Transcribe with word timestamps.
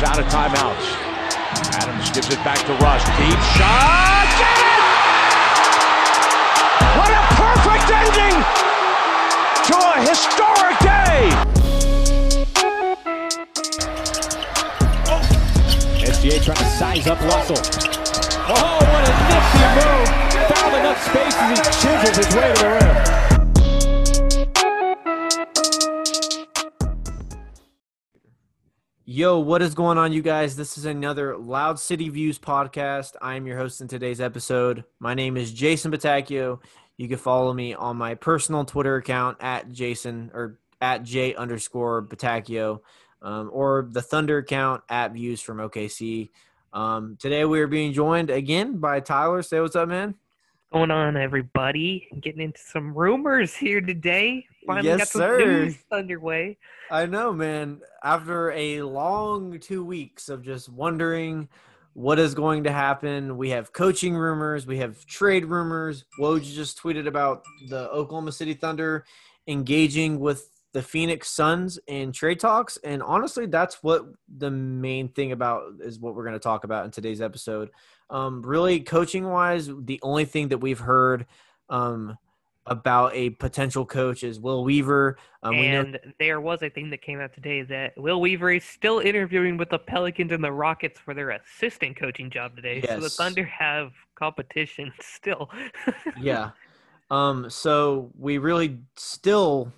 Warriors 0.00 0.18
out 0.18 0.18
of 0.18 0.26
timeouts. 0.32 0.86
Adams 1.76 2.10
gives 2.10 2.28
it 2.28 2.42
back 2.44 2.58
to 2.66 2.72
Russ. 2.84 3.04
Deep 3.18 3.40
shot. 3.56 4.28
Get 4.38 4.58
it! 4.58 4.80
What 6.96 7.10
a 7.10 7.22
perfect 7.36 7.90
ending 7.90 8.36
to 9.66 9.76
a 9.76 10.00
historic 10.00 10.78
day! 10.80 11.30
SGA 16.06 16.36
trying 16.44 16.58
to 16.58 16.64
size 16.64 17.06
up 17.06 17.20
Russell. 17.20 17.60
Oh, 18.48 18.78
what 18.80 19.04
a 19.04 19.12
nifty 19.28 19.64
move. 19.76 20.08
Found 20.48 20.74
enough 20.76 21.00
space 21.04 21.36
as 21.36 21.48
he 21.50 21.64
chisels 21.80 22.16
his 22.16 22.34
way 22.34 22.48
to 22.54 22.60
the 22.60 22.68
rim. 22.68 23.19
Yo, 29.12 29.40
what 29.40 29.60
is 29.60 29.74
going 29.74 29.98
on, 29.98 30.12
you 30.12 30.22
guys? 30.22 30.54
This 30.54 30.78
is 30.78 30.84
another 30.84 31.36
Loud 31.36 31.80
City 31.80 32.08
Views 32.08 32.38
podcast. 32.38 33.16
I 33.20 33.34
am 33.34 33.44
your 33.44 33.58
host 33.58 33.80
in 33.80 33.88
today's 33.88 34.20
episode. 34.20 34.84
My 35.00 35.14
name 35.14 35.36
is 35.36 35.52
Jason 35.52 35.90
Batacchio. 35.90 36.60
You 36.96 37.08
can 37.08 37.18
follow 37.18 37.52
me 37.52 37.74
on 37.74 37.96
my 37.96 38.14
personal 38.14 38.64
Twitter 38.64 38.94
account 38.94 39.38
at 39.40 39.72
Jason 39.72 40.30
or 40.32 40.60
at 40.80 41.02
J 41.02 41.34
underscore 41.34 42.06
Batacchio, 42.06 42.82
um, 43.20 43.50
or 43.52 43.88
the 43.90 44.00
Thunder 44.00 44.38
account 44.38 44.84
at 44.88 45.12
Views 45.12 45.40
from 45.40 45.58
OKC. 45.58 46.30
Um, 46.72 47.16
today 47.18 47.44
we 47.44 47.60
are 47.62 47.66
being 47.66 47.92
joined 47.92 48.30
again 48.30 48.76
by 48.76 49.00
Tyler. 49.00 49.42
Say 49.42 49.60
what's 49.60 49.74
up, 49.74 49.88
man. 49.88 50.14
Going 50.72 50.90
on, 50.90 51.16
everybody? 51.16 52.06
Getting 52.20 52.42
into 52.42 52.60
some 52.60 52.94
rumors 52.94 53.54
here 53.56 53.80
today. 53.80 54.46
Finally 54.66 54.86
Yes, 54.86 54.98
got 54.98 55.08
some 55.08 55.20
sir. 55.20 55.38
news 55.38 55.76
underway. 55.90 56.58
I 56.90 57.06
know, 57.06 57.32
man. 57.32 57.80
After 58.04 58.52
a 58.52 58.82
long 58.82 59.58
two 59.58 59.84
weeks 59.84 60.28
of 60.28 60.42
just 60.42 60.68
wondering 60.68 61.48
what 61.94 62.20
is 62.20 62.34
going 62.34 62.64
to 62.64 62.72
happen, 62.72 63.36
we 63.36 63.50
have 63.50 63.72
coaching 63.72 64.14
rumors, 64.14 64.66
we 64.66 64.78
have 64.78 65.04
trade 65.06 65.44
rumors. 65.44 66.04
Woj 66.20 66.42
just 66.42 66.80
tweeted 66.80 67.08
about 67.08 67.42
the 67.68 67.90
Oklahoma 67.90 68.30
City 68.30 68.54
Thunder 68.54 69.04
engaging 69.48 70.20
with 70.20 70.48
the 70.72 70.82
Phoenix 70.82 71.28
Suns 71.30 71.78
in 71.86 72.12
trade 72.12 72.38
talks, 72.40 72.78
and 72.84 73.02
honestly, 73.02 73.46
that's 73.46 73.82
what 73.82 74.04
the 74.38 74.50
main 74.50 75.08
thing 75.08 75.32
about 75.32 75.64
is 75.80 75.98
what 75.98 76.14
we're 76.14 76.24
going 76.24 76.34
to 76.34 76.38
talk 76.38 76.64
about 76.64 76.84
in 76.84 76.90
today's 76.90 77.20
episode. 77.20 77.70
Um, 78.08 78.42
really, 78.42 78.80
coaching 78.80 79.26
wise, 79.28 79.68
the 79.68 79.98
only 80.02 80.24
thing 80.24 80.48
that 80.48 80.58
we've 80.58 80.78
heard 80.78 81.26
um, 81.68 82.16
about 82.66 83.12
a 83.14 83.30
potential 83.30 83.84
coach 83.84 84.22
is 84.22 84.38
Will 84.38 84.62
Weaver. 84.64 85.16
Um, 85.42 85.56
we 85.56 85.68
know 85.70 85.80
and 85.80 86.00
there 86.20 86.40
was 86.40 86.62
a 86.62 86.70
thing 86.70 86.90
that 86.90 87.02
came 87.02 87.20
out 87.20 87.32
today 87.34 87.62
that 87.62 87.94
Will 87.96 88.20
Weaver 88.20 88.52
is 88.52 88.64
still 88.64 89.00
interviewing 89.00 89.56
with 89.56 89.70
the 89.70 89.78
Pelicans 89.78 90.30
and 90.30 90.42
the 90.44 90.52
Rockets 90.52 91.00
for 91.00 91.14
their 91.14 91.30
assistant 91.30 91.96
coaching 91.96 92.30
job 92.30 92.54
today. 92.56 92.80
So 92.82 92.96
the 92.96 93.02
Yes. 93.02 93.16
Thunder 93.16 93.44
have 93.44 93.92
competition 94.14 94.92
still. 95.00 95.50
yeah. 96.20 96.50
Um, 97.10 97.50
so 97.50 98.12
we 98.16 98.38
really 98.38 98.78
still, 98.96 99.72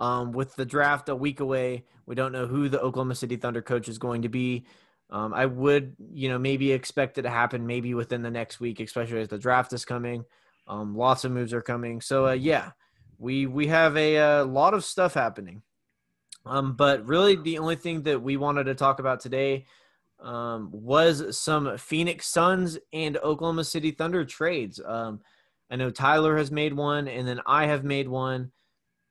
um, 0.00 0.32
with 0.32 0.54
the 0.56 0.64
draft 0.64 1.08
a 1.08 1.16
week 1.16 1.40
away, 1.40 1.84
we 2.06 2.14
don't 2.14 2.32
know 2.32 2.46
who 2.46 2.68
the 2.68 2.80
Oklahoma 2.80 3.14
City 3.14 3.36
Thunder 3.36 3.62
coach 3.62 3.88
is 3.88 3.98
going 3.98 4.22
to 4.22 4.28
be. 4.28 4.66
Um, 5.10 5.32
I 5.32 5.46
would, 5.46 5.96
you 6.12 6.28
know, 6.28 6.38
maybe 6.38 6.72
expect 6.72 7.18
it 7.18 7.22
to 7.22 7.30
happen 7.30 7.66
maybe 7.66 7.94
within 7.94 8.22
the 8.22 8.30
next 8.30 8.60
week, 8.60 8.80
especially 8.80 9.20
as 9.20 9.28
the 9.28 9.38
draft 9.38 9.72
is 9.72 9.84
coming. 9.84 10.24
Um, 10.66 10.96
lots 10.96 11.24
of 11.24 11.32
moves 11.32 11.52
are 11.52 11.62
coming. 11.62 12.00
So 12.00 12.28
uh, 12.28 12.32
yeah, 12.32 12.72
we 13.18 13.46
we 13.46 13.66
have 13.68 13.96
a, 13.96 14.18
uh 14.18 14.44
lot 14.44 14.74
of 14.74 14.84
stuff 14.84 15.14
happening. 15.14 15.62
Um, 16.44 16.74
but 16.74 17.06
really, 17.06 17.36
the 17.36 17.58
only 17.58 17.76
thing 17.76 18.02
that 18.02 18.22
we 18.22 18.36
wanted 18.36 18.64
to 18.64 18.74
talk 18.74 19.00
about 19.00 19.20
today 19.20 19.66
um, 20.20 20.70
was 20.72 21.38
some 21.38 21.76
Phoenix 21.78 22.26
Suns 22.26 22.78
and 22.92 23.16
Oklahoma 23.18 23.64
City 23.64 23.90
Thunder 23.90 24.24
trades. 24.24 24.80
Um, 24.84 25.20
I 25.70 25.76
know 25.76 25.90
Tyler 25.90 26.36
has 26.36 26.50
made 26.50 26.72
one, 26.72 27.08
and 27.08 27.28
then 27.28 27.40
I 27.46 27.66
have 27.66 27.84
made 27.84 28.08
one. 28.08 28.50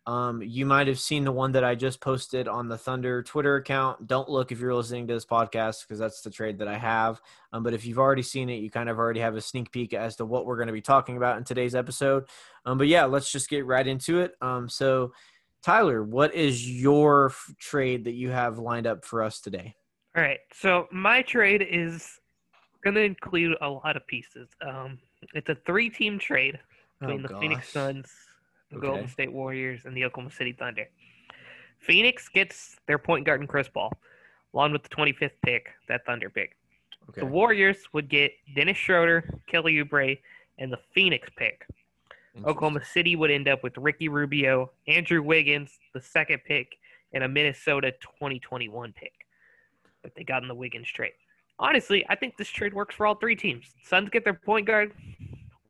Um, 0.07 0.41
you 0.41 0.65
might 0.65 0.87
have 0.87 1.01
seen 1.01 1.25
the 1.25 1.33
one 1.33 1.51
that 1.51 1.65
I 1.65 1.75
just 1.75 1.99
posted 1.99 2.47
on 2.47 2.69
the 2.69 2.77
Thunder 2.77 3.21
Twitter 3.21 3.57
account. 3.57 4.07
Don't 4.07 4.29
look 4.29 4.53
if 4.53 4.59
you're 4.59 4.73
listening 4.73 5.05
to 5.07 5.13
this 5.13 5.25
podcast 5.25 5.81
because 5.81 5.99
that's 5.99 6.21
the 6.21 6.29
trade 6.29 6.59
that 6.59 6.69
I 6.69 6.77
have. 6.77 7.21
Um, 7.51 7.61
but 7.61 7.73
if 7.73 7.85
you've 7.85 7.99
already 7.99 8.21
seen 8.21 8.49
it, 8.49 8.61
you 8.61 8.71
kind 8.71 8.87
of 8.87 8.97
already 8.97 9.19
have 9.19 9.35
a 9.35 9.41
sneak 9.41 9.69
peek 9.69 9.93
as 9.93 10.15
to 10.15 10.25
what 10.25 10.45
we're 10.45 10.55
going 10.55 10.67
to 10.67 10.73
be 10.73 10.81
talking 10.81 11.17
about 11.17 11.37
in 11.37 11.43
today's 11.43 11.75
episode. 11.75 12.23
Um, 12.65 12.77
but 12.77 12.87
yeah, 12.87 13.03
let's 13.03 13.29
just 13.29 13.49
get 13.49 13.65
right 13.65 13.85
into 13.85 14.21
it. 14.21 14.31
Um, 14.39 14.69
so, 14.69 15.11
Tyler, 15.61 16.01
what 16.01 16.33
is 16.33 16.69
your 16.69 17.25
f- 17.25 17.53
trade 17.59 18.05
that 18.05 18.13
you 18.13 18.29
have 18.29 18.59
lined 18.59 18.87
up 18.87 19.03
for 19.03 19.21
us 19.21 19.41
today? 19.41 19.75
All 20.15 20.23
right. 20.23 20.39
So 20.53 20.87
my 20.89 21.21
trade 21.21 21.67
is 21.69 22.21
going 22.81 22.95
to 22.95 23.01
include 23.01 23.57
a 23.59 23.69
lot 23.69 23.97
of 23.97 24.07
pieces. 24.07 24.47
Um, 24.65 24.99
it's 25.33 25.49
a 25.49 25.57
three-team 25.65 26.17
trade 26.17 26.59
between 27.01 27.23
the 27.23 27.27
Phoenix. 27.39 27.67
Suns, 27.69 28.09
the 28.69 28.77
Okay. 28.77 28.87
Golden 28.87 29.07
State 29.07 29.31
Warriors, 29.31 29.85
and 29.85 29.95
the 29.95 30.05
Oklahoma 30.05 30.31
City 30.33 30.53
Thunder. 30.53 30.87
Phoenix 31.79 32.27
gets 32.29 32.79
their 32.87 32.97
point 32.97 33.25
guard 33.25 33.39
and 33.39 33.47
Chris 33.49 33.67
Paul, 33.67 33.93
along 34.53 34.71
with 34.71 34.83
the 34.83 34.89
25th 34.89 35.39
pick, 35.43 35.69
that 35.87 36.05
Thunder 36.05 36.29
pick. 36.29 36.55
Okay. 37.09 37.21
The 37.21 37.27
Warriors 37.27 37.77
would 37.93 38.09
get 38.09 38.31
Dennis 38.55 38.77
Schroeder, 38.77 39.39
Kelly 39.47 39.75
Oubre, 39.75 40.19
and 40.57 40.71
the 40.71 40.79
Phoenix 40.93 41.29
pick. 41.37 41.65
Oklahoma 42.45 42.83
City 42.85 43.15
would 43.15 43.31
end 43.31 43.47
up 43.47 43.63
with 43.63 43.75
Ricky 43.77 44.09
Rubio, 44.09 44.71
Andrew 44.87 45.23
Wiggins, 45.23 45.79
the 45.93 46.01
second 46.01 46.43
pick, 46.45 46.77
and 47.13 47.23
a 47.23 47.27
Minnesota 47.27 47.91
2021 48.01 48.93
pick 48.93 49.13
that 50.03 50.13
they 50.13 50.23
got 50.23 50.43
in 50.43 50.47
the 50.47 50.53
Wiggins 50.53 50.87
trade. 50.87 51.13
Honestly, 51.57 52.05
I 52.09 52.15
think 52.15 52.37
this 52.37 52.49
trade 52.49 52.73
works 52.75 52.93
for 52.93 53.07
all 53.07 53.15
three 53.15 53.35
teams. 53.35 53.73
Suns 53.83 54.09
get 54.09 54.23
their 54.23 54.35
point 54.35 54.67
guard, 54.67 54.93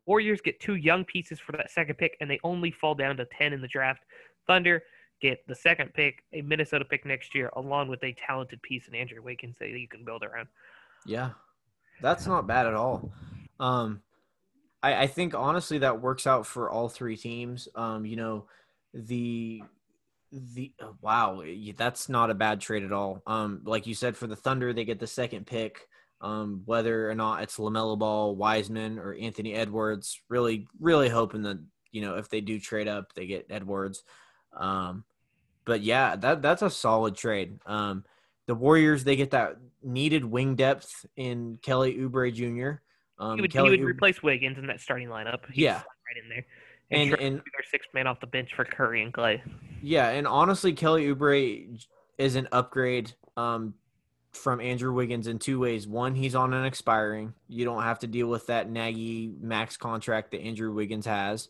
Warriors 0.07 0.41
get 0.41 0.59
two 0.59 0.75
young 0.75 1.06
pieces 1.06 1.40
for 1.40 1.51
that 1.51 1.69
second 1.69 1.97
pick, 1.97 2.18
and 2.19 2.31
they 2.31 2.40
only 2.44 2.72
fall 2.72 2.95
down 2.95 3.18
to 3.18 3.25
10 3.25 3.53
in 3.53 3.62
the 3.62 3.68
draft. 3.68 4.03
Thunder 4.47 4.81
get 5.22 5.45
the 5.47 5.56
second 5.56 5.94
pick, 5.94 6.23
a 6.34 6.41
Minnesota 6.41 6.85
pick 6.85 7.06
next 7.06 7.35
year, 7.35 7.51
along 7.56 7.90
with 7.90 8.03
a 8.03 8.13
talented 8.13 8.62
piece 8.62 8.88
in 8.88 8.95
Andrew 8.95 9.22
Wiggins 9.22 9.57
that 9.59 9.69
you 9.69 9.88
can 9.88 10.06
build 10.06 10.23
around. 10.23 10.47
Yeah, 11.06 11.31
that's 12.01 12.25
not 12.25 12.47
bad 12.47 12.66
at 12.66 12.73
all. 12.73 13.12
Um, 13.59 14.01
I, 14.81 15.03
I 15.03 15.07
think 15.07 15.34
honestly 15.34 15.79
that 15.79 16.01
works 16.01 16.25
out 16.25 16.45
for 16.45 16.69
all 16.69 16.88
three 16.88 17.18
teams. 17.18 17.68
Um, 17.75 18.06
you 18.06 18.16
know, 18.16 18.45
the 18.94 19.62
the 20.31 20.72
uh, 20.81 20.91
wow, 21.01 21.44
that's 21.75 22.09
not 22.09 22.29
a 22.29 22.35
bad 22.35 22.62
trade 22.62 22.84
at 22.84 22.91
all. 22.94 23.22
Um, 23.25 23.62
like 23.66 23.88
you 23.88 23.95
said, 23.95 24.16
for 24.16 24.28
the 24.28 24.35
Thunder, 24.35 24.74
they 24.74 24.85
get 24.85 25.00
the 25.00 25.07
second 25.07 25.47
pick. 25.47 25.88
Um, 26.19 26.63
whether 26.66 27.09
or 27.09 27.16
not 27.16 27.44
it's 27.44 27.57
Lamelo 27.57 27.97
Ball, 27.97 28.35
Wiseman, 28.35 28.97
or 28.97 29.13
Anthony 29.13 29.53
Edwards, 29.53 30.19
really, 30.29 30.67
really 30.79 31.09
hoping 31.09 31.44
that 31.44 31.59
you 31.91 32.01
know 32.01 32.16
if 32.16 32.29
they 32.29 32.41
do 32.41 32.59
trade 32.59 32.88
up, 32.88 33.13
they 33.13 33.28
get 33.28 33.47
Edwards. 33.50 34.03
Um, 34.56 35.03
but 35.66 35.81
yeah, 35.81 36.16
that 36.16 36.41
that's 36.41 36.61
a 36.63 36.69
solid 36.69 37.16
trade. 37.16 37.59
Um, 37.66 38.03
the 38.47 38.56
Warriors 38.56 39.03
they 39.03 39.16
get 39.16 39.31
that 39.31 39.57
needed 39.83 40.25
wing 40.25 40.56
depth 40.56 41.06
in 41.16 41.59
Kelly 41.61 41.95
Oubre 41.97 42.33
Jr. 42.33 42.81
Um, 43.19 43.35
he 43.35 43.41
would, 43.41 43.51
Kelly 43.51 43.72
he 43.72 43.77
would 43.77 43.88
Oubre- 43.88 43.95
replace 43.95 44.23
Wiggins 44.23 44.57
in 44.57 44.67
that 44.67 44.79
starting 44.79 45.09
lineup. 45.09 45.39
Yeah. 45.53 45.75
right 45.75 46.23
in 46.23 46.29
there. 46.29 46.45
and 46.91 47.11
And, 47.13 47.22
and 47.22 47.35
their 47.38 47.63
sixth 47.69 47.89
man 47.94 48.07
off 48.07 48.19
the 48.19 48.27
bench 48.27 48.53
for 48.56 48.63
Curry 48.66 49.03
and 49.03 49.13
Klay. 49.13 49.41
yeah, 49.83 50.09
and 50.09 50.25
honestly, 50.27 50.73
Kelly 50.73 51.06
Oubre 51.13 51.85
is 52.17 52.35
an 52.35 52.47
upgrade 52.51 53.11
um, 53.35 53.73
from 54.37 54.61
Andrew 54.61 54.93
Wiggins 54.93 55.27
in 55.27 55.39
two 55.39 55.59
ways. 55.59 55.87
One, 55.87 56.15
he's 56.15 56.35
on 56.35 56.53
an 56.53 56.65
expiring. 56.65 57.33
You 57.47 57.65
don't 57.65 57.83
have 57.83 57.99
to 57.99 58.07
deal 58.07 58.27
with 58.27 58.47
that 58.47 58.69
naggy 58.69 59.39
max 59.41 59.77
contract 59.77 60.31
that 60.31 60.41
Andrew 60.41 60.73
Wiggins 60.73 61.05
has, 61.05 61.49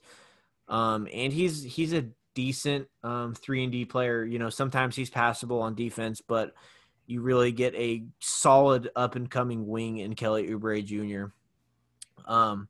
um, 0.67 1.07
and 1.13 1.31
he's 1.31 1.63
he's 1.63 1.93
a 1.93 2.05
decent 2.33 2.87
um, 3.03 3.33
three 3.33 3.63
and 3.63 3.71
D 3.71 3.85
player. 3.85 4.23
You 4.23 4.39
know, 4.39 4.49
sometimes 4.49 4.95
he's 4.95 5.09
passable 5.09 5.61
on 5.61 5.75
defense, 5.75 6.21
but 6.21 6.53
you 7.07 7.21
really 7.21 7.51
get 7.51 7.73
a 7.75 8.03
solid 8.19 8.89
up 8.95 9.15
and 9.15 9.31
coming 9.31 9.67
wing 9.67 9.97
in 9.97 10.13
Kelly 10.13 10.47
Oubre 10.49 10.83
Jr. 10.83 11.31
Um, 12.31 12.67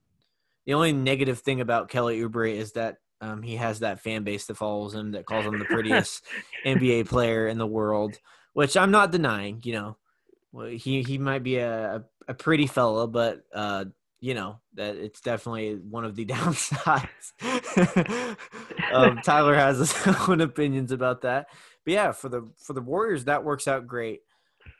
the 0.66 0.76
only 0.76 0.94
negative 0.94 1.40
thing 1.40 1.60
about 1.60 1.90
Kelly 1.90 2.20
Oubre 2.22 2.54
is 2.54 2.74
that 2.74 2.98
um, 3.20 3.42
he 3.42 3.56
has 3.56 3.80
that 3.80 4.00
fan 4.00 4.24
base 4.24 4.46
that 4.46 4.58
follows 4.58 4.94
him 4.94 5.12
that 5.12 5.26
calls 5.26 5.46
him 5.46 5.58
the 5.58 5.66
prettiest 5.66 6.24
NBA 6.66 7.08
player 7.08 7.48
in 7.48 7.58
the 7.58 7.66
world, 7.66 8.18
which 8.54 8.78
I'm 8.78 8.92
not 8.92 9.12
denying. 9.12 9.62
You 9.64 9.74
know, 9.74 9.98
well, 10.52 10.68
he 10.68 11.04
he 11.04 11.18
might 11.18 11.44
be 11.44 11.58
a 11.58 12.04
a 12.28 12.34
pretty 12.34 12.68
fella, 12.68 13.08
but 13.08 13.44
uh, 13.54 13.86
you 14.20 14.34
know 14.34 14.60
that 14.74 14.96
it's 14.96 15.22
definitely 15.22 15.76
one 15.76 16.06
of 16.06 16.16
the 16.16 16.26
downsides. 16.28 17.32
um, 18.94 19.20
Tyler 19.24 19.56
has 19.56 19.78
his 19.80 19.94
own 20.28 20.42
opinions 20.42 20.92
about 20.92 21.22
that, 21.22 21.48
but 21.86 21.94
yeah, 21.94 22.12
for 22.12 22.30
the 22.30 22.50
for 22.58 22.74
the 22.74 22.82
Warriors, 22.82 23.26
that 23.26 23.44
works 23.44 23.68
out 23.68 23.88
great. 23.88 24.22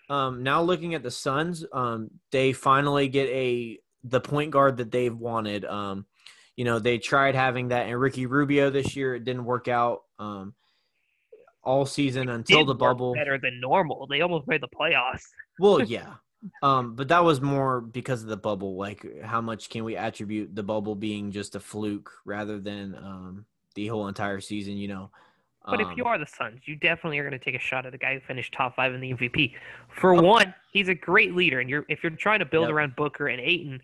Um, 0.10 0.44
now 0.44 0.62
looking 0.62 0.96
at 0.96 1.04
the 1.04 1.12
Suns, 1.12 1.66
um, 1.74 2.10
they 2.32 2.54
finally 2.54 3.10
get 3.10 3.30
a 3.30 3.80
the 4.04 4.22
point 4.22 4.52
guard 4.52 4.78
that 4.78 4.92
they've 4.92 5.16
wanted. 5.16 5.66
Um, 5.66 6.06
you 6.56 6.66
know, 6.66 6.80
they 6.80 6.98
tried 6.98 7.36
having 7.36 7.68
that 7.68 7.88
in 7.88 7.96
Ricky 7.98 8.26
Rubio 8.26 8.70
this 8.70 8.96
year. 8.96 9.16
It 9.16 9.26
didn't 9.26 9.46
work 9.46 9.68
out. 9.68 10.02
Um, 10.18 10.56
all 11.64 11.86
season 11.86 12.30
until 12.30 12.64
the 12.64 12.74
bubble. 12.74 13.14
better 13.14 13.38
than 13.38 13.60
normal. 13.60 14.08
They 14.10 14.22
almost 14.22 14.48
made 14.48 14.62
the 14.62 14.70
playoffs. 14.70 15.26
Well, 15.60 15.82
yeah. 15.84 16.14
Um, 16.62 16.96
but 16.96 17.08
that 17.08 17.24
was 17.24 17.42
more 17.42 17.82
because 17.82 18.22
of 18.22 18.30
the 18.30 18.38
bubble. 18.38 18.76
Like, 18.76 19.06
how 19.24 19.42
much 19.42 19.70
can 19.70 19.84
we 19.84 19.96
attribute 19.98 20.56
the 20.56 20.64
bubble 20.64 20.96
being 20.96 21.32
just 21.32 21.56
a 21.56 21.60
fluke 21.60 22.12
rather 22.26 22.60
than 22.60 22.96
um, 22.96 23.46
the 23.76 23.88
whole 23.88 24.08
entire 24.08 24.40
season? 24.40 24.78
You 24.78 24.88
know. 24.88 25.12
But 25.66 25.82
if 25.82 25.88
Um, 25.88 25.94
you 25.98 26.06
are 26.06 26.18
the 26.18 26.26
Suns, 26.26 26.62
you 26.66 26.78
definitely 26.78 27.20
are 27.20 27.28
going 27.28 27.38
to 27.38 27.44
take 27.44 27.56
a 27.56 27.60
shot 27.60 27.86
at 27.86 27.92
the 27.92 27.98
guy 27.98 28.14
who 28.14 28.22
finished 28.22 28.54
top 28.54 28.76
five 28.78 28.94
in 28.94 29.02
the 29.02 29.10
MVP. 29.14 29.54
For 29.90 30.16
Oh. 30.16 30.22
one, 30.22 30.54
he's 30.72 30.88
a 30.88 30.96
great 30.96 31.36
leader, 31.36 31.60
and 31.60 31.70
you're 31.70 31.86
if 31.90 32.04
you're 32.04 32.12
trying 32.12 32.40
to 32.40 32.46
build 32.46 32.68
Yep. 32.68 32.74
around 32.76 32.96
Booker 32.96 33.28
and 33.28 33.42
Ayton, 33.42 33.82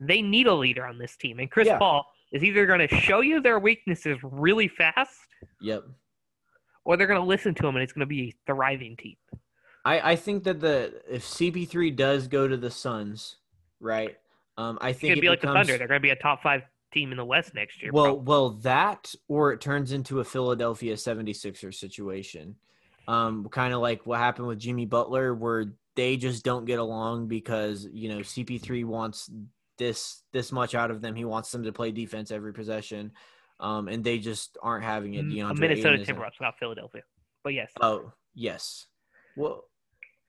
they 0.00 0.22
need 0.22 0.46
a 0.48 0.54
leader 0.54 0.84
on 0.86 0.98
this 0.98 1.16
team. 1.16 1.38
And 1.38 1.48
Chris 1.50 1.66
Yeah. 1.68 1.78
Paul 1.78 2.04
is 2.32 2.42
either 2.42 2.66
going 2.66 2.80
to 2.80 2.88
show 2.96 3.20
you 3.20 3.40
their 3.40 3.58
weaknesses 3.60 4.18
really 4.22 4.66
fast, 4.68 5.20
Yep. 5.60 5.84
or 6.84 6.96
they're 6.96 7.06
going 7.06 7.20
to 7.20 7.26
listen 7.26 7.54
to 7.56 7.66
him, 7.66 7.76
and 7.76 7.82
it's 7.84 7.92
going 7.92 8.00
to 8.00 8.06
be 8.06 8.30
a 8.30 8.34
thriving 8.46 8.96
team. 8.96 9.16
I, 9.84 10.12
I 10.12 10.16
think 10.16 10.44
that 10.44 10.60
the 10.60 11.02
if 11.08 11.24
CP3 11.24 11.94
does 11.96 12.28
go 12.28 12.46
to 12.46 12.56
the 12.56 12.70
Suns, 12.70 13.36
right? 13.80 14.16
Um, 14.58 14.78
I 14.80 14.92
think 14.92 15.16
it 15.16 15.20
be 15.20 15.28
like 15.28 15.40
the 15.40 15.46
becomes, 15.46 15.68
Thunder. 15.68 15.78
They're 15.78 15.88
going 15.88 16.00
to 16.00 16.02
be 16.02 16.10
a 16.10 16.16
top 16.16 16.42
five 16.42 16.62
team 16.92 17.12
in 17.12 17.16
the 17.16 17.24
West 17.24 17.54
next 17.54 17.82
year. 17.82 17.90
Well, 17.92 18.04
probably. 18.04 18.24
well, 18.24 18.50
that 18.62 19.14
or 19.28 19.52
it 19.52 19.60
turns 19.60 19.92
into 19.92 20.20
a 20.20 20.24
Philadelphia 20.24 20.94
76er 20.94 21.74
situation. 21.74 22.56
Um, 23.08 23.48
kind 23.50 23.72
of 23.74 23.80
like 23.80 24.06
what 24.06 24.18
happened 24.18 24.48
with 24.48 24.58
Jimmy 24.58 24.86
Butler, 24.86 25.34
where 25.34 25.66
they 25.96 26.16
just 26.16 26.44
don't 26.44 26.64
get 26.64 26.78
along 26.78 27.28
because 27.28 27.88
you 27.90 28.08
know 28.08 28.18
CP3 28.18 28.84
wants 28.84 29.30
this 29.78 30.22
this 30.32 30.52
much 30.52 30.74
out 30.74 30.90
of 30.90 31.00
them. 31.00 31.14
He 31.14 31.24
wants 31.24 31.50
them 31.50 31.64
to 31.64 31.72
play 31.72 31.90
defense 31.90 32.30
every 32.30 32.52
possession, 32.52 33.12
um, 33.58 33.88
and 33.88 34.04
they 34.04 34.18
just 34.18 34.58
aren't 34.62 34.84
having 34.84 35.14
it. 35.14 35.24
Mm, 35.24 35.32
DeAndre 35.32 35.50
a 35.50 35.54
Minnesota. 35.54 35.98
Timberwolves, 35.98 36.40
not 36.40 36.58
Philadelphia. 36.58 37.02
But 37.42 37.54
yes, 37.54 37.72
Oh 37.80 38.12
yes. 38.34 38.86
Well, 39.36 39.64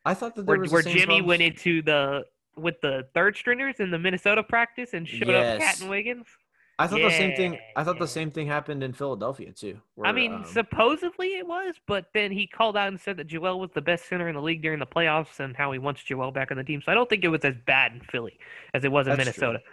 I 0.06 0.14
thought 0.14 0.36
that 0.36 0.46
there 0.46 0.56
where, 0.56 0.60
was 0.62 0.72
the 0.72 0.74
where 0.76 0.84
Jimmy 0.84 1.06
problems- 1.06 1.28
went 1.28 1.42
into 1.42 1.82
the 1.82 2.26
with 2.58 2.82
the 2.82 3.08
third 3.14 3.36
stringers 3.38 3.80
in 3.80 3.92
the 3.92 4.00
Minnesota 4.00 4.44
practice 4.44 4.94
and 4.94 5.08
showed 5.08 5.30
up 5.30 5.60
KAT 5.60 5.82
and 5.82 5.90
Wiggins. 5.90 6.28
I 6.80 6.88
thought 6.88 7.00
the 7.02 7.12
same 7.12 7.36
thing. 7.36 7.60
I 7.76 7.84
thought 7.84 7.96
Yeah. 7.96 8.00
the 8.02 8.08
same 8.08 8.32
thing 8.32 8.48
happened 8.48 8.84
in 8.84 8.92
Philadelphia 8.94 9.52
too. 9.52 9.80
I 10.04 10.12
mean, 10.12 10.34
um, 10.34 10.46
supposedly 10.46 11.36
it 11.38 11.46
was, 11.48 11.76
but 11.86 12.08
then 12.14 12.32
he 12.32 12.48
called 12.48 12.76
out 12.76 12.88
and 12.88 13.00
said 13.00 13.18
that 13.18 13.28
Joel 13.28 13.60
was 13.60 13.70
the 13.72 13.82
best 13.82 14.06
center 14.10 14.28
in 14.28 14.36
the 14.36 14.42
league 14.42 14.62
during 14.64 14.80
the 14.80 14.88
playoffs 14.88 15.40
and 15.40 15.56
how 15.56 15.72
he 15.72 15.80
wants 15.80 16.04
Joel 16.04 16.32
back 16.32 16.50
on 16.52 16.58
the 16.58 16.64
team. 16.64 16.82
So 16.82 16.92
I 16.92 16.96
don't 16.96 17.08
think 17.10 17.24
it 17.24 17.28
was 17.30 17.46
as 17.46 17.56
bad 17.66 17.94
in 17.94 18.02
Philly 18.02 18.38
as 18.74 18.84
it 18.84 18.92
was 18.92 19.08
in 19.08 19.16
That's 19.16 19.32
true. 19.36 19.48
Minnesota. 19.48 19.64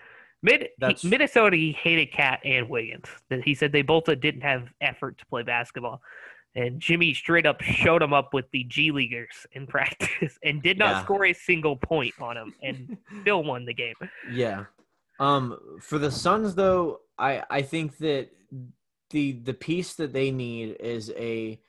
Mid 0.43 0.69
he- 0.99 1.09
Minnesota, 1.09 1.57
he 1.57 1.73
hated 1.73 2.13
KAT 2.13 2.41
and 2.45 2.69
Wiggins. 2.69 3.07
That 3.31 3.43
he 3.43 3.55
said 3.55 3.73
they 3.73 3.83
both 3.83 4.05
didn't 4.21 4.43
have 4.43 4.69
effort 4.81 5.19
to 5.19 5.27
play 5.27 5.43
basketball. 5.43 6.01
And 6.55 6.81
Jimmy 6.81 7.15
straight 7.15 7.47
up 7.47 7.61
showed 7.63 8.03
him 8.03 8.13
up 8.13 8.35
with 8.35 8.51
the 8.53 8.65
G 8.65 8.91
Leaguers 8.91 9.47
in 9.53 9.67
practice 9.67 10.39
and 10.45 10.63
did 10.63 10.79
not 10.79 10.91
Yeah. 10.97 11.03
score 11.05 11.27
a 11.27 11.33
single 11.33 11.77
point 11.77 12.15
on 12.21 12.37
him 12.37 12.55
and 12.63 12.97
still 13.21 13.45
won 13.45 13.65
the 13.65 13.75
game. 13.75 13.95
Yeah. 14.33 14.65
Um 15.21 15.59
for 15.81 15.99
the 15.99 16.11
Suns 16.11 16.55
though, 16.55 17.01
I 17.19 17.43
I 17.51 17.63
think 17.63 17.99
that 17.99 18.29
the 19.11 19.33
the 19.33 19.55
piece 19.55 19.95
that 19.95 20.13
they 20.13 20.31
need 20.31 20.77
is 20.81 21.13
a 21.17 21.61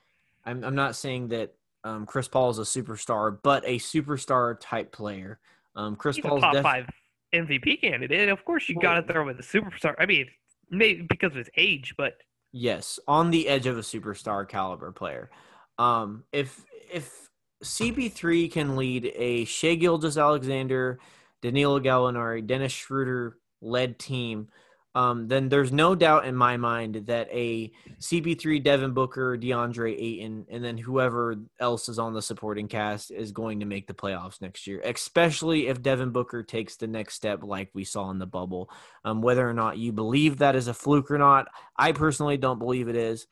I'm 0.45 0.63
I'm 0.63 0.75
not 0.75 0.95
saying 0.95 1.27
that 1.29 1.53
um 1.83 2.05
Chris 2.05 2.27
Paul 2.27 2.49
is 2.49 2.59
a 2.59 2.63
superstar, 2.63 3.37
but 3.43 3.63
a 3.65 3.77
superstar 3.79 4.57
type 4.59 4.91
player. 4.91 5.39
Um 5.75 5.95
Chris 5.95 6.15
He's 6.15 6.25
a 6.25 6.27
Paul's 6.29 6.41
top 6.41 6.53
def- 6.53 6.63
five 6.63 6.89
MVP 7.33 7.81
candidate. 7.81 8.19
And 8.21 8.31
of 8.31 8.43
course, 8.45 8.67
you 8.69 8.75
got 8.75 8.95
to 8.95 9.01
Well- 9.01 9.07
throw 9.07 9.21
him 9.23 9.29
in 9.29 9.37
the 9.37 9.43
superstar. 9.43 9.93
I 9.99 10.05
mean, 10.07 10.27
maybe 10.71 11.03
because 11.03 11.31
of 11.31 11.37
his 11.37 11.49
age, 11.57 11.93
but 11.97 12.17
Yes, 12.51 12.99
on 13.07 13.29
the 13.29 13.47
edge 13.47 13.67
of 13.67 13.77
a 13.77 13.81
superstar 13.81 14.47
caliber 14.47 14.91
player. 14.91 15.29
Um, 15.77 16.23
if 16.31 16.65
if 16.91 17.29
CP3 17.63 18.51
can 18.51 18.75
lead 18.75 19.11
a 19.15 19.45
Shai 19.45 19.75
Gilgeous-Alexander, 19.75 20.99
Danilo 21.41 21.79
Gallinari, 21.79 22.45
Dennis 22.45 22.71
Schroeder 22.71 23.37
led 23.61 23.99
team, 23.99 24.47
um, 24.95 25.27
then 25.27 25.49
there's 25.49 25.71
no 25.71 25.93
doubt 25.93 26.25
in 26.25 26.35
my 26.35 26.57
mind 26.57 26.95
that 27.05 27.27
a 27.31 27.71
CP3 27.99 28.63
Devin 28.63 28.93
Booker, 28.93 29.37
DeAndre 29.37 29.95
Ayton, 29.95 30.47
and 30.49 30.63
then 30.63 30.77
whoever 30.77 31.35
else 31.59 31.89
is 31.89 31.99
on 31.99 32.13
the 32.13 32.21
supporting 32.21 32.67
cast 32.67 33.11
is 33.11 33.31
going 33.31 33.59
to 33.59 33.67
make 33.67 33.85
the 33.85 33.93
playoffs 33.93 34.41
next 34.41 34.65
year, 34.65 34.81
especially 34.83 35.67
if 35.67 35.83
Devin 35.83 36.09
Booker 36.09 36.41
takes 36.41 36.75
the 36.75 36.87
next 36.87 37.15
step 37.15 37.43
like 37.43 37.69
we 37.73 37.83
saw 37.83 38.09
in 38.09 38.17
the 38.17 38.25
bubble. 38.25 38.69
Um, 39.05 39.21
whether 39.21 39.47
or 39.47 39.53
not 39.53 39.77
you 39.77 39.91
believe 39.91 40.37
that 40.37 40.55
is 40.55 40.67
a 40.67 40.73
fluke 40.73 41.11
or 41.11 41.19
not, 41.19 41.47
I 41.77 41.91
personally 41.91 42.37
don't 42.37 42.59
believe 42.59 42.87
it 42.87 42.95
is. 42.95 43.27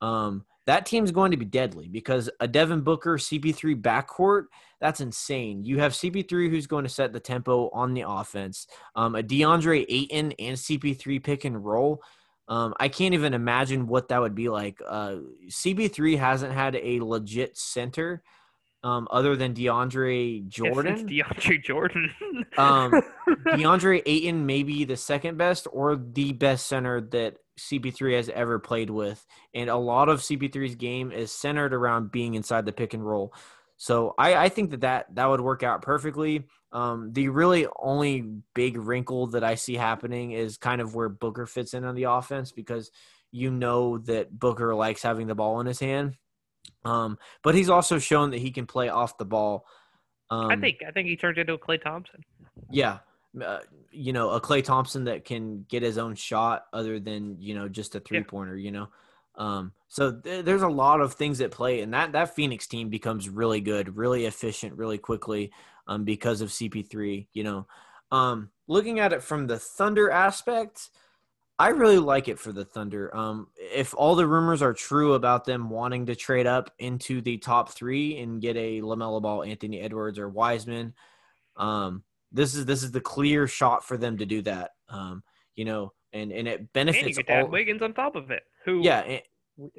Um, 0.00 0.44
that 0.68 0.84
team's 0.84 1.10
going 1.10 1.30
to 1.30 1.38
be 1.38 1.46
deadly 1.46 1.88
because 1.88 2.28
a 2.40 2.46
Devin 2.46 2.82
Booker 2.82 3.16
CP3 3.16 3.80
backcourt, 3.80 4.44
that's 4.82 5.00
insane. 5.00 5.64
You 5.64 5.78
have 5.78 5.92
CP3 5.92 6.50
who's 6.50 6.66
going 6.66 6.84
to 6.84 6.90
set 6.90 7.10
the 7.10 7.20
tempo 7.20 7.70
on 7.70 7.94
the 7.94 8.04
offense. 8.06 8.66
Um, 8.94 9.14
a 9.14 9.22
DeAndre 9.22 9.86
Ayton 9.88 10.32
and 10.38 10.58
CP3 10.58 11.24
pick 11.24 11.46
and 11.46 11.64
roll. 11.64 12.02
Um, 12.48 12.74
I 12.78 12.88
can't 12.88 13.14
even 13.14 13.32
imagine 13.32 13.86
what 13.86 14.08
that 14.08 14.20
would 14.20 14.34
be 14.34 14.50
like. 14.50 14.78
Uh, 14.86 15.16
CP3 15.48 16.18
hasn't 16.18 16.52
had 16.52 16.76
a 16.76 17.00
legit 17.00 17.56
center 17.56 18.22
um, 18.84 19.08
other 19.10 19.36
than 19.36 19.54
DeAndre 19.54 20.46
Jordan. 20.48 21.08
DeAndre 21.08 21.62
Jordan. 21.62 22.10
Um, 22.56 22.92
DeAndre 23.46 24.02
Ayton 24.06 24.46
may 24.46 24.64
be 24.64 24.84
the 24.84 24.96
second 24.96 25.36
best 25.36 25.68
or 25.70 25.94
the 25.96 26.32
best 26.32 26.66
center 26.66 27.00
that 27.00 27.36
CP3 27.58 28.16
has 28.16 28.28
ever 28.28 28.58
played 28.58 28.90
with. 28.90 29.24
And 29.54 29.70
a 29.70 29.76
lot 29.76 30.08
of 30.08 30.20
CP3's 30.20 30.74
game 30.74 31.12
is 31.12 31.30
centered 31.30 31.72
around 31.72 32.10
being 32.10 32.34
inside 32.34 32.64
the 32.64 32.72
pick 32.72 32.94
and 32.94 33.06
roll. 33.06 33.32
So 33.76 34.14
I, 34.18 34.34
I 34.34 34.48
think 34.48 34.70
that, 34.70 34.80
that 34.80 35.14
that 35.14 35.26
would 35.26 35.40
work 35.40 35.62
out 35.62 35.82
perfectly. 35.82 36.44
Um, 36.72 37.12
the 37.12 37.28
really 37.28 37.66
only 37.78 38.22
big 38.54 38.76
wrinkle 38.76 39.28
that 39.28 39.44
I 39.44 39.54
see 39.54 39.74
happening 39.74 40.32
is 40.32 40.58
kind 40.58 40.80
of 40.80 40.94
where 40.94 41.08
Booker 41.08 41.46
fits 41.46 41.74
in 41.74 41.84
on 41.84 41.94
the 41.94 42.04
offense 42.04 42.50
because 42.50 42.90
you 43.30 43.50
know 43.50 43.98
that 43.98 44.36
Booker 44.36 44.74
likes 44.74 45.02
having 45.02 45.28
the 45.28 45.36
ball 45.36 45.60
in 45.60 45.66
his 45.66 45.78
hand. 45.78 46.16
Um, 46.84 47.18
but 47.42 47.54
he's 47.54 47.70
also 47.70 47.98
shown 47.98 48.30
that 48.30 48.38
he 48.38 48.50
can 48.50 48.66
play 48.66 48.88
off 48.88 49.18
the 49.18 49.24
ball. 49.24 49.66
Um, 50.30 50.50
I 50.50 50.56
think 50.56 50.78
I 50.86 50.90
think 50.90 51.08
he 51.08 51.16
turned 51.16 51.38
into 51.38 51.54
a 51.54 51.58
Klay 51.58 51.82
Thompson. 51.82 52.22
yeah. 52.70 52.98
Uh, 53.44 53.58
you 53.92 54.12
know, 54.12 54.30
a 54.30 54.40
Klay 54.40 54.64
Thompson 54.64 55.04
that 55.04 55.24
can 55.24 55.64
get 55.68 55.82
his 55.82 55.98
own 55.98 56.14
shot 56.14 56.64
other 56.72 56.98
than, 56.98 57.36
you 57.38 57.54
know, 57.54 57.68
just 57.68 57.94
a 57.94 58.00
three 58.00 58.22
pointer, 58.22 58.56
you 58.56 58.70
know. 58.70 58.88
Um, 59.36 59.72
so 59.88 60.12
th- 60.12 60.44
there's 60.44 60.62
a 60.62 60.68
lot 60.68 61.00
of 61.00 61.14
things 61.14 61.40
at 61.40 61.50
play, 61.50 61.80
and 61.80 61.94
that 61.94 62.12
that 62.12 62.34
Phoenix 62.34 62.66
team 62.66 62.88
becomes 62.88 63.28
really 63.28 63.60
good, 63.60 63.96
really 63.96 64.26
efficient, 64.26 64.76
really 64.76 64.98
quickly, 64.98 65.52
um, 65.86 66.04
because 66.04 66.40
of 66.40 66.48
CP3. 66.48 67.28
You 67.32 67.44
know, 67.44 67.66
um, 68.10 68.50
looking 68.66 68.98
at 68.98 69.12
it 69.12 69.22
from 69.22 69.46
the 69.46 69.58
Thunder 69.58 70.10
aspect, 70.10 70.90
I 71.58 71.68
really 71.68 71.98
like 71.98 72.28
it 72.28 72.38
for 72.38 72.52
the 72.52 72.64
Thunder. 72.64 73.14
Um, 73.16 73.48
if 73.56 73.92
all 73.96 74.14
the 74.14 74.26
rumors 74.26 74.62
are 74.62 74.72
true 74.72 75.14
about 75.14 75.44
them 75.44 75.70
wanting 75.70 76.06
to 76.06 76.14
trade 76.14 76.46
up 76.46 76.70
into 76.78 77.20
the 77.20 77.38
top 77.38 77.70
three 77.70 78.18
and 78.18 78.40
get 78.40 78.56
a 78.56 78.80
LaMelo 78.80 79.20
Ball, 79.20 79.42
Anthony 79.42 79.80
Edwards, 79.80 80.18
or 80.18 80.28
Wiseman, 80.28 80.94
um, 81.56 82.04
this 82.30 82.54
is 82.54 82.64
this 82.64 82.82
is 82.84 82.92
the 82.92 83.00
clear 83.00 83.48
shot 83.48 83.84
for 83.84 83.96
them 83.96 84.18
to 84.18 84.26
do 84.26 84.42
that. 84.42 84.72
Um, 84.88 85.24
you 85.56 85.64
know, 85.64 85.92
and 86.12 86.30
and 86.30 86.46
it 86.46 86.60
And 86.60 86.62
you 86.62 86.68
benefits 86.72 87.18
add 87.28 87.42
all. 87.42 87.48
Wiggins 87.48 87.82
on 87.82 87.92
top 87.92 88.14
of 88.14 88.30
it, 88.30 88.44
who 88.64 88.82
Yeah, 88.82 89.00
and- 89.00 89.22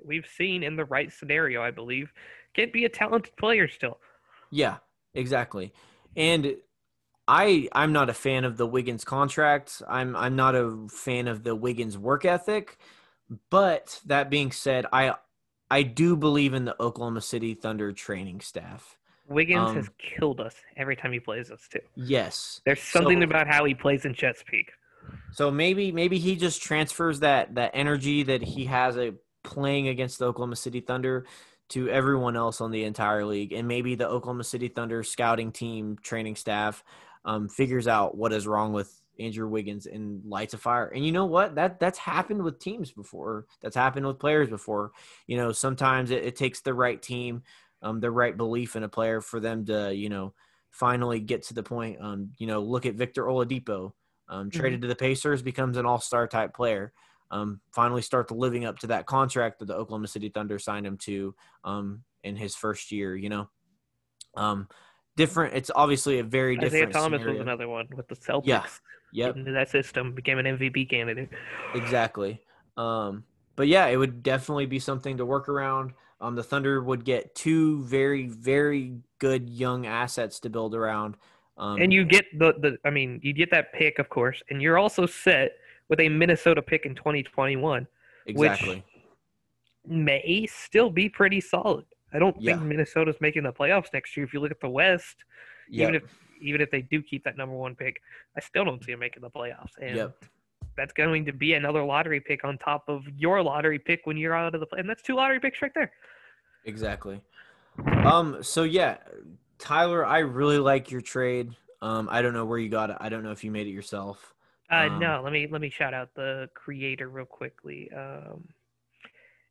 we've 0.04 0.28
seen 0.28 0.64
in 0.64 0.76
the 0.76 0.84
right 0.84 1.10
scenario, 1.14 1.62
I 1.64 1.72
believe, 1.72 2.12
can 2.54 2.70
be 2.72 2.84
a 2.84 2.90
talented 2.90 3.34
player 3.38 3.70
still. 3.70 4.00
Yeah, 4.52 4.78
exactly. 5.14 5.72
And 6.18 6.58
I 7.32 7.70
I'm 7.74 7.94
not 7.94 8.10
a 8.10 8.14
fan 8.14 8.44
of 8.44 8.58
the 8.58 8.66
Wiggins 8.66 9.06
contract. 9.06 9.82
I'm 9.88 10.16
I'm 10.16 10.36
not 10.36 10.56
a 10.56 10.88
fan 10.90 11.28
of 11.28 11.44
the 11.44 11.56
Wiggins 11.56 11.98
work 11.98 12.26
ethic. 12.26 12.78
But 13.52 14.02
that 14.08 14.30
being 14.32 14.52
said, 14.52 14.88
I 14.92 15.14
I 15.70 15.84
do 15.84 16.16
believe 16.18 16.56
in 16.56 16.66
the 16.66 16.76
Oklahoma 16.82 17.22
City 17.22 17.54
Thunder 17.54 17.92
training 17.94 18.42
staff. 18.42 18.98
Wiggins 19.28 19.70
Um, 19.70 19.76
has 19.76 19.90
killed 20.00 20.40
us 20.42 20.56
every 20.76 20.96
time 20.96 21.12
he 21.12 21.20
plays 21.20 21.52
us 21.52 21.68
too. 21.72 21.82
Yes. 21.96 22.62
There's 22.66 22.82
something 22.82 23.20
So- 23.20 23.26
about 23.26 23.46
how 23.48 23.64
he 23.66 23.76
plays 23.76 24.04
in 24.06 24.16
Chesapeake. 24.16 24.72
So 25.32 25.52
maybe 25.52 25.92
maybe 25.92 26.18
he 26.18 26.36
just 26.36 26.64
transfers 26.64 27.20
that 27.20 27.54
that 27.56 27.72
energy 27.76 28.24
that 28.24 28.42
he 28.42 28.66
has 28.66 28.98
a 28.98 29.14
playing 29.44 29.88
against 29.88 30.18
the 30.18 30.26
Oklahoma 30.26 30.56
City 30.56 30.82
Thunder 30.82 31.26
to 31.70 31.88
everyone 31.90 32.36
else 32.36 32.62
on 32.62 32.72
the 32.72 32.84
entire 32.84 33.24
league, 33.24 33.54
and 33.54 33.68
maybe 33.68 33.94
the 33.94 34.08
Oklahoma 34.08 34.44
City 34.44 34.68
Thunder 34.70 35.04
scouting 35.04 35.52
team, 35.52 35.98
training 36.02 36.36
staff, 36.36 36.84
um, 37.30 37.48
figures 37.48 37.88
out 37.88 38.18
what 38.18 38.34
is 38.34 38.48
wrong 38.48 38.74
with 38.74 38.92
Andrew 39.20 39.48
Wiggins 39.48 39.86
and 39.86 40.26
lights 40.26 40.56
a 40.56 40.58
fire. 40.58 40.88
And 40.88 41.06
you 41.06 41.12
know 41.12 41.26
what? 41.26 41.54
That 41.54 41.80
that's 41.80 42.00
happened 42.00 42.42
with 42.42 42.58
teams 42.58 42.92
before. 42.92 43.46
That's 43.62 43.76
happened 43.76 44.08
with 44.08 44.18
players 44.18 44.50
before. 44.50 44.94
You 45.28 45.38
know, 45.38 45.52
sometimes 45.52 46.10
it, 46.10 46.24
it 46.24 46.36
takes 46.36 46.62
the 46.62 46.74
right 46.74 47.00
team, 47.00 47.44
um, 47.84 48.00
the 48.00 48.10
right 48.10 48.36
belief 48.36 48.76
in 48.76 48.84
a 48.84 48.90
player 48.90 49.22
for 49.22 49.40
them 49.40 49.64
to 49.66 49.94
you 49.94 50.10
know 50.10 50.34
finally 50.72 51.20
get 51.20 51.44
to 51.44 51.54
the 51.54 51.62
point. 51.62 52.02
Um, 52.02 52.32
you 52.40 52.48
know, 52.48 52.62
look 52.62 52.88
at 52.88 52.96
Victor 52.96 53.26
Oladipo 53.26 53.92
um, 54.28 54.50
traded 54.50 54.82
to 54.82 54.88
the 54.88 54.96
Pacers, 54.96 55.44
becomes 55.44 55.78
an 55.78 55.86
all 55.86 56.00
star 56.02 56.28
type 56.28 56.56
player. 56.56 56.94
um, 57.32 57.62
finally 57.72 58.02
start 58.02 58.32
living 58.32 58.66
up 58.66 58.80
to 58.80 58.88
that 58.88 59.06
contract 59.06 59.60
that 59.60 59.66
the 59.66 59.76
Oklahoma 59.76 60.08
City 60.08 60.30
Thunder 60.30 60.58
signed 60.58 60.88
him 60.88 60.98
to 60.98 61.36
um, 61.64 62.04
in 62.24 62.36
his 62.36 62.56
first 62.56 62.92
year. 62.92 63.16
You 63.16 63.30
know, 63.30 63.50
um, 64.36 64.68
different. 65.20 65.54
It's 65.54 65.70
obviously 65.76 66.20
a 66.20 66.24
very 66.24 66.56
different. 66.56 66.74
Isaiah 66.74 66.86
different. 66.88 67.04
Thomas 67.04 67.20
scenario. 67.20 67.40
was 67.40 67.42
another 67.42 67.68
one 67.68 67.88
with 67.96 68.08
the 68.08 68.16
Celtics. 68.16 68.46
Yeah. 68.46 68.64
Yep. 69.12 69.38
Into 69.38 69.52
that 69.52 69.70
system, 69.70 70.14
became 70.14 70.38
an 70.38 70.46
MVP 70.46 70.90
candidate. 70.90 71.30
Exactly. 71.74 72.42
Um, 72.78 73.24
but 73.56 73.68
yeah, 73.68 73.88
it 73.88 73.98
would 73.98 74.24
definitely 74.24 74.68
be 74.68 74.80
something 74.80 75.18
to 75.18 75.26
work 75.26 75.50
around. 75.50 75.94
Um, 76.22 76.36
the 76.36 76.44
Thunder 76.44 76.82
would 76.82 77.04
get 77.04 77.34
two 77.34 77.84
very, 77.84 78.28
very 78.28 79.00
good 79.18 79.50
young 79.50 79.86
assets 79.86 80.40
to 80.42 80.50
build 80.50 80.76
around. 80.76 81.16
Um, 81.58 81.82
and 81.82 81.92
you 81.92 82.06
get 82.06 82.26
the, 82.38 82.54
the 82.60 82.78
I 82.86 82.90
mean, 82.90 83.20
you 83.24 83.34
get 83.34 83.52
that 83.52 83.74
pick, 83.74 84.00
of 84.00 84.10
course, 84.10 84.42
and 84.50 84.62
you're 84.62 84.78
also 84.78 85.06
set 85.06 85.54
with 85.90 86.00
a 86.00 86.08
Minnesota 86.08 86.62
pick 86.62 86.86
in 86.86 86.94
2021 86.96 87.88
exactly. 88.28 88.84
may 89.88 90.48
still 90.50 90.90
be 90.90 91.10
pretty 91.10 91.42
solid. 91.42 91.86
I 92.14 92.20
don't 92.20 92.36
Yeah. 92.40 92.56
think 92.58 92.66
Minnesota's 92.68 93.20
making 93.22 93.44
the 93.44 93.54
playoffs 93.54 93.94
next 93.94 94.16
year. 94.18 94.26
If 94.26 94.34
you 94.34 94.40
look 94.40 94.52
at 94.52 94.60
the 94.60 94.70
West, 94.70 95.24
Yep. 95.70 95.84
even 95.90 95.96
if 95.96 96.04
even 96.42 96.62
if 96.62 96.72
they 96.72 96.82
do 96.82 97.02
keep 97.02 97.26
that 97.26 97.36
number 97.36 97.54
one 97.54 97.76
pick, 97.76 98.02
I 98.36 98.40
still 98.40 98.64
don't 98.64 98.82
see 98.84 98.94
them 98.94 99.02
making 99.02 99.22
the 99.22 99.30
playoffs. 99.30 99.78
And 99.82 99.96
Yep. 99.96 100.24
that's 100.78 100.94
going 100.94 101.26
to 101.26 101.34
be 101.34 101.54
another 101.54 101.84
lottery 101.84 102.22
pick 102.22 102.46
on 102.46 102.58
top 102.58 102.88
of 102.88 103.04
your 103.18 103.44
lottery 103.44 103.78
pick 103.78 104.06
when 104.06 104.16
you're 104.16 104.34
out 104.34 104.56
of 104.56 104.62
the 104.62 104.66
play. 104.66 104.80
And 104.80 104.90
that's 104.90 105.02
two 105.04 105.16
lottery 105.16 105.40
picks 105.42 105.62
right 105.62 105.74
there. 105.76 105.92
Exactly. 106.64 107.22
Um. 108.06 108.42
So 108.42 108.64
yeah, 108.64 108.98
Tyler, 109.58 110.06
I 110.06 110.20
really 110.20 110.60
like 110.60 110.92
your 110.92 111.02
trade. 111.02 111.56
Um. 111.82 112.08
I 112.10 112.22
don't 112.22 112.34
know 112.34 112.46
where 112.46 112.58
you 112.58 112.70
got 112.70 112.90
it. 112.90 112.98
I 113.00 113.10
don't 113.10 113.24
know 113.24 113.32
if 113.32 113.44
you 113.44 113.52
made 113.52 113.68
it 113.68 113.72
yourself. 113.72 114.34
Uh, 114.72 114.88
Um, 114.88 115.00
no, 115.00 115.22
let 115.24 115.34
me 115.34 115.48
let 115.48 115.62
me 115.62 115.70
shout 115.70 115.94
out 115.94 116.14
the 116.16 116.50
creator 116.54 117.10
real 117.10 117.26
quickly. 117.26 117.92
Um, 117.92 118.48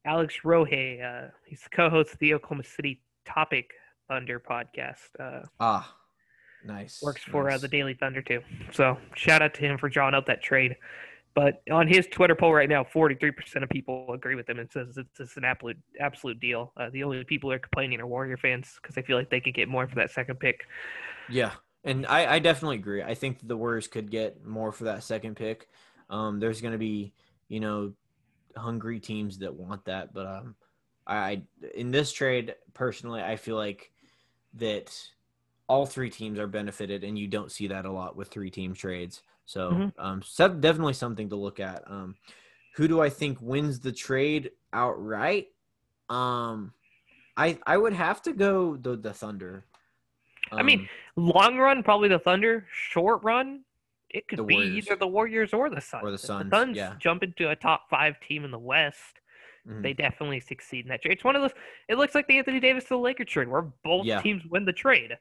Alex 0.09 0.37
Rohe, 0.43 1.05
uh, 1.05 1.29
he's 1.45 1.61
the 1.63 1.69
co-host 1.69 2.15
of 2.15 2.19
the 2.19 2.33
Oklahoma 2.33 2.65
City 2.65 3.03
Topic 3.27 3.71
Thunder 4.09 4.41
podcast. 4.41 4.97
Uh, 5.21 5.43
Ah, 5.61 5.95
nice. 6.65 7.03
works 7.03 7.23
for 7.23 7.51
uh, 7.51 7.59
the 7.59 7.69
Daily 7.69 7.93
Thunder 7.93 8.23
too. 8.23 8.41
So 8.73 8.97
shout 9.15 9.43
out 9.43 9.53
to 9.55 9.61
him 9.61 9.77
for 9.77 9.91
drawing 9.91 10.15
up 10.15 10.25
that 10.27 10.43
trade. 10.43 10.77
But 11.35 11.63
on 11.71 11.87
his 11.87 12.07
Twitter 12.07 12.35
poll 12.35 12.55
right 12.55 12.71
now, 12.71 12.85
43% 12.85 13.63
of 13.63 13.69
people 13.69 14.11
agree 14.15 14.35
with 14.35 14.49
him 14.49 14.59
and 14.59 14.69
says 14.73 14.97
it's, 14.97 15.21
it's 15.21 15.37
an 15.37 15.45
absolute 15.45 15.77
absolute 16.01 16.41
deal. 16.41 16.73
Uh, 16.79 16.89
the 16.91 17.05
only 17.05 17.23
people 17.25 17.51
who 17.51 17.55
are 17.57 17.59
complaining 17.59 18.01
are 18.01 18.07
Warrior 18.07 18.39
fans 18.39 18.79
because 18.81 18.95
they 18.95 19.03
feel 19.03 19.19
like 19.19 19.29
they 19.29 19.41
could 19.41 19.55
get 19.55 19.69
more 19.69 19.87
for 19.87 19.95
that 19.97 20.11
second 20.11 20.41
pick. 20.41 20.67
Yeah, 21.29 21.53
and 21.85 22.07
I, 22.07 22.37
I 22.37 22.39
definitely 22.39 22.77
agree. 22.77 23.03
I 23.03 23.15
think 23.15 23.47
the 23.47 23.59
Warriors 23.59 23.87
could 23.87 24.11
get 24.11 24.43
more 24.45 24.73
for 24.73 24.85
that 24.85 25.05
second 25.05 25.37
pick. 25.37 25.69
Um, 26.09 26.41
there's 26.41 26.63
going 26.63 26.73
to 26.73 26.79
be, 26.79 27.13
you 27.49 27.61
know, 27.61 27.93
hungry 28.57 29.01
teams 29.01 29.39
that 29.39 29.55
want 29.55 29.85
that, 29.87 30.13
but 30.13 30.27
um, 30.27 30.55
I 31.07 31.43
in 31.75 31.91
this 31.91 32.13
trade 32.13 32.55
personally, 32.75 33.23
I 33.23 33.37
feel 33.37 33.57
like 33.57 33.91
that 34.55 34.95
all 35.69 35.87
three 35.87 36.11
teams 36.11 36.39
are 36.39 36.47
benefited, 36.47 37.05
and 37.05 37.19
you 37.19 37.27
don't 37.29 37.53
see 37.53 37.69
that 37.69 37.85
a 37.85 37.91
lot 37.93 38.17
with 38.17 38.29
three 38.29 38.51
team 38.51 38.75
trades. 38.75 39.23
So, 39.45 39.71
Mhm. 39.71 39.93
um, 39.99 40.23
so 40.23 40.49
definitely 40.49 40.95
something 40.95 41.29
to 41.31 41.37
look 41.37 41.61
at. 41.61 41.83
Um, 41.91 42.17
who 42.75 42.89
do 42.89 43.01
I 43.01 43.09
think 43.09 43.39
wins 43.41 43.81
the 43.81 43.93
trade 43.93 44.51
outright? 44.73 45.49
Um, 46.09 46.73
I 47.37 47.59
I 47.67 47.77
would 47.77 47.93
have 47.93 48.23
to 48.23 48.33
go 48.33 48.77
the 48.77 48.97
the 48.97 49.13
Thunder. 49.13 49.65
I 50.53 50.63
mean, 50.63 50.81
Um, 50.81 50.89
Long 51.17 51.59
run, 51.59 51.83
probably 51.83 52.09
the 52.09 52.19
Thunder. 52.19 52.67
Short 52.71 53.23
run, 53.25 53.65
it 54.11 54.27
could 54.29 54.39
The 54.39 54.45
be 54.45 54.55
Warriors. 54.55 54.77
either 54.87 54.97
the 54.97 55.07
Warriors 55.07 55.53
or 55.53 55.69
the 55.71 55.81
Suns. 55.81 56.03
Or 56.05 56.11
the 56.11 56.15
If 56.15 56.21
Suns, 56.21 56.51
The 56.51 56.57
Suns 56.57 56.77
yeah. 56.77 56.95
jump 56.99 57.23
into 57.23 57.51
a 57.51 57.57
top 57.57 57.89
five 57.91 58.19
team 58.21 58.45
in 58.45 58.51
the 58.51 58.59
West. 58.59 59.21
mhm. 59.67 59.83
They 59.83 59.93
definitely 59.93 60.41
succeed 60.41 60.85
in 60.87 60.89
that 60.91 61.03
trade. 61.03 61.13
It's 61.13 61.25
one 61.25 61.37
of 61.37 61.43
those. 61.43 61.53
It 61.89 61.97
looks 61.97 62.15
like 62.15 62.27
the 62.27 62.39
Anthony 62.39 62.61
Davis 62.61 62.85
to 62.85 62.91
the 62.91 62.99
Lakers 62.99 63.29
trade, 63.29 63.49
where 63.49 63.63
both 63.85 64.07
Yeah. 64.07 64.21
teams 64.23 64.45
win 64.47 64.65
the 64.65 64.73
trade. 64.73 65.17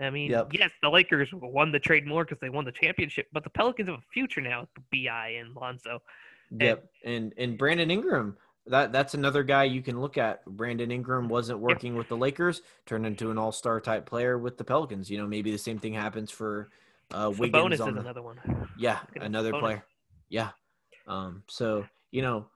I 0.00 0.10
mean, 0.10 0.32
Yep. 0.32 0.48
yes, 0.52 0.72
the 0.82 0.90
Lakers 0.90 1.28
won 1.32 1.70
the 1.70 1.78
trade 1.78 2.04
more 2.06 2.24
because 2.24 2.40
they 2.40 2.48
won 2.48 2.64
the 2.64 2.72
championship, 2.72 3.28
but 3.32 3.44
the 3.44 3.50
Pelicans 3.50 3.88
have 3.88 3.98
a 4.00 4.02
future 4.12 4.40
now 4.40 4.62
with 4.62 4.70
Bi 4.90 5.28
and 5.38 5.54
Lonzo. 5.54 6.02
Yep, 6.50 6.90
and 7.04 7.32
and 7.36 7.56
Brandon 7.56 7.90
Ingram. 7.90 8.36
That 8.66 8.92
that's 8.92 9.14
another 9.14 9.42
guy 9.44 9.64
you 9.64 9.82
can 9.82 10.00
look 10.00 10.18
at. 10.18 10.44
Brandon 10.46 10.90
Ingram 10.90 11.28
wasn't 11.28 11.58
working 11.60 11.94
with 11.94 12.08
the 12.08 12.16
Lakers, 12.16 12.62
turned 12.86 13.06
into 13.06 13.30
an 13.30 13.38
All 13.38 13.52
Star 13.52 13.80
type 13.80 14.06
player 14.06 14.38
with 14.38 14.56
the 14.58 14.64
Pelicans. 14.64 15.10
You 15.10 15.18
know, 15.18 15.26
maybe 15.26 15.50
the 15.52 15.58
same 15.58 15.78
thing 15.78 15.92
happens 15.94 16.30
for 16.30 16.70
uh, 17.12 17.32
Wiggins 17.36 17.74
is 17.74 17.80
on 17.80 17.94
the 17.94 18.00
another 18.00 18.22
one. 18.22 18.38
yeah 18.78 19.00
another 19.16 19.52
player. 19.52 19.84
Yeah, 20.28 20.50
um, 21.06 21.42
so 21.48 21.86
you 22.10 22.22
know, 22.22 22.46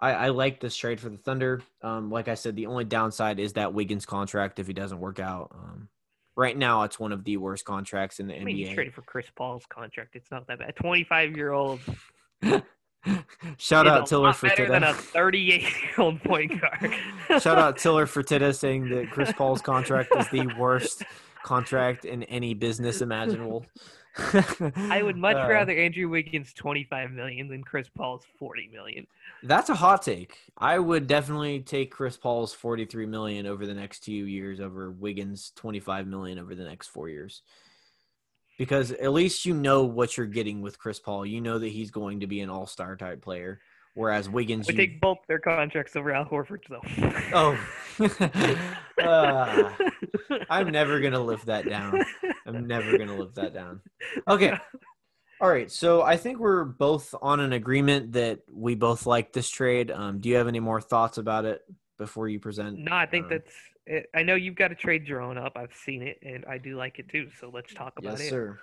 I 0.00 0.12
I 0.12 0.28
like 0.28 0.60
this 0.60 0.76
trade 0.76 1.00
for 1.00 1.08
the 1.08 1.18
Thunder. 1.18 1.62
Um, 1.82 2.10
like 2.10 2.28
I 2.28 2.34
said, 2.34 2.56
the 2.56 2.66
only 2.66 2.84
downside 2.84 3.40
is 3.40 3.54
that 3.54 3.74
Wiggins 3.74 4.06
contract 4.06 4.58
if 4.58 4.66
he 4.66 4.72
doesn't 4.72 5.00
work 5.00 5.18
out. 5.18 5.50
Um, 5.52 5.88
right 6.36 6.56
now, 6.56 6.82
it's 6.84 6.98
one 6.98 7.12
of 7.12 7.24
the 7.24 7.36
worst 7.36 7.64
contracts 7.64 8.20
in 8.20 8.28
the 8.28 8.36
I 8.40 8.44
mean, 8.44 8.56
you 8.56 8.68
NBA. 8.68 8.74
traded 8.74 8.94
for 8.94 9.02
Chris 9.02 9.26
Paul's 9.34 9.66
contract. 9.66 10.14
It's 10.14 10.30
not 10.30 10.46
that 10.46 10.58
bad. 10.58 10.76
Twenty-five 10.76 11.36
year 11.36 11.52
old 11.52 11.80
Shout 13.56 13.86
out 13.86 14.06
Tyler 14.06 14.32
for 14.34 14.48
better 14.48 14.68
than 14.68 14.84
a 14.84 14.92
thirty-eight-year-old 14.94 16.22
point 16.22 16.60
guard. 16.60 16.94
Shout 17.40 17.58
out 17.58 17.78
Tyler 17.82 18.06
for 18.06 18.22
today 18.22 18.52
saying 18.52 18.90
that 18.90 19.10
Chris 19.10 19.32
Paul's 19.32 19.62
contract 19.62 20.14
is 20.16 20.28
the 20.28 20.46
worst 20.58 21.02
contract 21.44 22.04
in 22.04 22.22
any 22.24 22.54
business 22.54 23.00
imaginable. 23.00 23.64
I 24.76 25.00
would 25.02 25.16
much 25.16 25.36
Uh, 25.36 25.46
rather 25.48 25.72
Andrew 25.72 26.08
Wiggins 26.08 26.52
twenty-five 26.52 27.12
million 27.12 27.48
than 27.48 27.62
Chris 27.62 27.88
Paul's 27.88 28.24
forty 28.38 28.68
million. 28.72 29.06
That's 29.42 29.70
a 29.70 29.74
hot 29.74 30.02
take. 30.02 30.36
I 30.58 30.78
would 30.78 31.06
definitely 31.06 31.60
take 31.60 31.90
Chris 31.90 32.16
Paul's 32.18 32.52
43 32.52 33.06
million 33.06 33.46
over 33.46 33.66
the 33.66 33.72
next 33.72 34.00
two 34.00 34.12
years 34.12 34.60
over 34.60 34.90
Wiggins 34.90 35.52
25 35.56 36.06
million 36.06 36.38
over 36.38 36.54
the 36.54 36.64
next 36.64 36.88
four 36.88 37.08
years. 37.08 37.40
Because 38.58 38.92
at 38.92 39.12
least 39.12 39.46
you 39.46 39.54
know 39.54 39.84
what 39.84 40.18
you're 40.18 40.26
getting 40.26 40.60
with 40.60 40.78
Chris 40.78 41.00
Paul. 41.00 41.24
You 41.24 41.40
know 41.40 41.58
that 41.58 41.68
he's 41.68 41.90
going 41.90 42.20
to 42.20 42.26
be 42.26 42.40
an 42.40 42.50
all-star 42.50 42.96
type 42.96 43.22
player. 43.22 43.62
Whereas 43.94 44.28
Wiggins, 44.28 44.66
We 44.68 44.74
you, 44.74 44.78
take 44.78 45.00
both 45.00 45.18
their 45.26 45.38
contracts 45.38 45.96
over 45.96 46.12
Al 46.12 46.26
Horford, 46.26 46.60
though. 46.68 46.82
oh, 47.34 47.58
Ah, 49.00 49.76
I'm 50.48 50.70
never 50.70 51.00
gonna 51.00 51.20
live 51.20 51.44
that 51.46 51.68
down. 51.68 52.04
I'm 52.46 52.66
never 52.66 52.96
gonna 52.98 53.16
live 53.16 53.34
that 53.34 53.54
down. 53.54 53.80
Okay. 54.28 54.52
All 55.40 55.48
right. 55.48 55.70
So 55.70 56.02
I 56.02 56.16
think 56.16 56.38
we're 56.38 56.64
both 56.64 57.14
on 57.22 57.40
an 57.40 57.52
agreement 57.52 58.12
that 58.12 58.40
we 58.52 58.74
both 58.74 59.06
like 59.06 59.32
this 59.32 59.48
trade. 59.48 59.90
Um, 59.90 60.20
do 60.20 60.28
you 60.28 60.36
have 60.36 60.48
any 60.48 60.60
more 60.60 60.80
thoughts 60.80 61.18
about 61.18 61.44
it 61.44 61.62
before 61.98 62.28
you 62.28 62.38
present? 62.38 62.78
No, 62.78 62.94
I 62.94 63.06
think 63.06 63.24
um, 63.24 63.30
that's. 63.30 63.52
It. 63.86 64.10
I 64.14 64.22
know 64.22 64.34
you've 64.34 64.54
got 64.54 64.70
a 64.70 64.74
trade 64.74 65.06
drawn 65.06 65.38
up. 65.38 65.52
I've 65.56 65.74
seen 65.74 66.02
it, 66.02 66.18
and 66.22 66.44
I 66.44 66.58
do 66.58 66.76
like 66.76 66.98
it 66.98 67.08
too. 67.08 67.28
So 67.40 67.50
let's 67.52 67.72
talk 67.72 67.94
about 67.98 68.12
yes, 68.12 68.20
it. 68.20 68.24
Yes, 68.24 68.30
sir. 68.30 68.58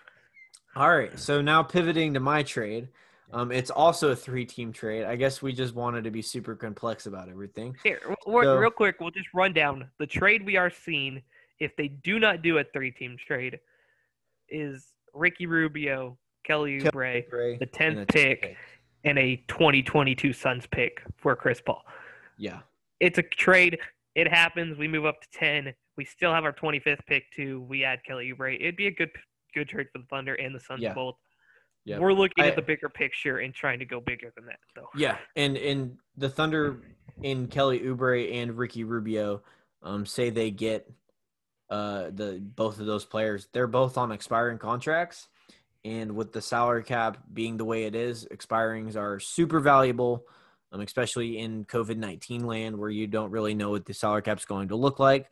All 0.76 0.96
right. 0.96 1.18
So 1.20 1.42
now 1.42 1.64
pivoting 1.64 2.14
to 2.14 2.20
my 2.20 2.44
trade. 2.44 2.90
Um, 3.34 3.52
it's 3.52 3.72
also 3.72 4.12
a 4.12 4.16
three-team 4.16 4.72
trade. 4.72 5.04
I 5.04 5.18
guess 5.18 5.42
we 5.42 5.52
just 5.52 5.76
wanted 5.76 6.06
to 6.06 6.12
be 6.12 6.22
super 6.22 6.56
complex 6.56 7.08
about 7.08 7.28
everything. 7.30 7.76
Here, 7.84 8.00
So- 8.26 8.58
real 8.58 8.70
quick, 8.70 9.02
we'll 9.02 9.12
just 9.12 9.28
run 9.34 9.52
down 9.52 9.90
the 9.98 10.08
trade 10.08 10.46
we 10.46 10.56
are 10.56 10.70
seeing. 10.70 11.22
If 11.60 11.76
they 11.76 11.88
do 11.88 12.20
not 12.20 12.42
do 12.42 12.58
a 12.60 12.64
three-team 12.64 13.18
trade, 13.26 13.60
is 14.50 14.94
Ricky 15.14 15.46
Rubio, 15.46 16.18
Kelly 16.44 16.80
Kel- 16.80 16.92
Oubre, 16.92 17.30
Gray 17.30 17.58
the 17.58 17.66
10th 17.66 18.04
a 18.04 18.06
pick, 18.06 18.58
and 19.04 19.18
a 19.18 19.38
2022 19.48 20.34
Suns 20.34 20.68
pick 20.68 21.02
for 21.18 21.36
Chris 21.36 21.60
Paul. 21.62 21.84
Yeah. 22.38 22.60
It's 23.00 23.18
a 23.18 23.24
trade. 23.24 23.80
It 24.16 24.28
happens. 24.28 24.78
We 24.78 24.88
move 24.88 25.06
up 25.06 25.22
to 25.22 25.28
10. 25.34 25.74
We 25.98 26.06
still 26.06 26.34
have 26.34 26.46
our 26.46 26.54
25th 26.54 27.06
pick 27.08 27.30
too. 27.32 27.62
We 27.62 27.84
add 27.84 28.04
Kelly 28.06 28.32
Oubre. 28.32 28.56
It'd 28.60 28.76
be 28.78 28.88
a 28.88 28.92
good 28.92 29.10
good 29.54 29.68
trade 29.70 29.88
for 29.92 30.00
the 30.00 30.06
Thunder 30.06 30.36
and 30.36 30.54
the 30.54 30.60
Suns 30.60 30.82
Yeah. 30.82 30.94
both. 30.94 31.16
Yeah. 31.86 32.00
We're 32.00 32.14
looking 32.14 32.44
I- 32.44 32.50
at 32.50 32.56
the 32.56 32.62
bigger 32.62 32.90
picture 32.90 33.40
and 33.40 33.54
trying 33.54 33.80
to 33.80 33.86
go 33.86 34.00
bigger 34.00 34.32
than 34.36 34.46
that, 34.46 34.60
though. 34.76 34.90
Yeah, 34.96 35.18
and 35.36 35.58
and 35.58 35.98
the 36.16 36.30
Thunder 36.30 36.82
in 37.24 37.48
Kelly 37.48 37.80
Oubre 37.80 38.32
and 38.34 38.56
Ricky 38.58 38.84
Rubio, 38.84 39.42
um, 39.82 40.06
say 40.06 40.30
they 40.30 40.52
get 40.52 40.88
uh 41.70 42.10
the 42.14 42.42
both 42.42 42.80
of 42.80 42.86
those 42.86 43.06
players. 43.06 43.48
They're 43.52 43.68
both 43.68 43.98
on 43.98 44.12
expiring 44.12 44.58
contracts, 44.58 45.28
and 45.84 46.16
with 46.16 46.34
the 46.34 46.42
salary 46.42 46.84
cap 46.84 47.18
being 47.34 47.58
the 47.58 47.66
way 47.66 47.84
it 47.84 47.96
is, 47.96 48.26
expirings 48.32 48.96
are 48.96 49.20
super 49.20 49.60
valuable, 49.60 50.26
um, 50.72 50.82
especially 50.82 51.40
in 51.40 51.66
COVID 51.66 51.98
nineteen 51.98 52.46
land 52.46 52.78
where 52.78 52.90
you 52.90 53.08
don't 53.08 53.32
really 53.32 53.54
know 53.54 53.70
what 53.72 53.86
the 53.86 53.94
salary 53.94 54.22
cap's 54.22 54.46
going 54.46 54.70
to 54.70 54.76
look 54.76 55.00
like. 55.00 55.30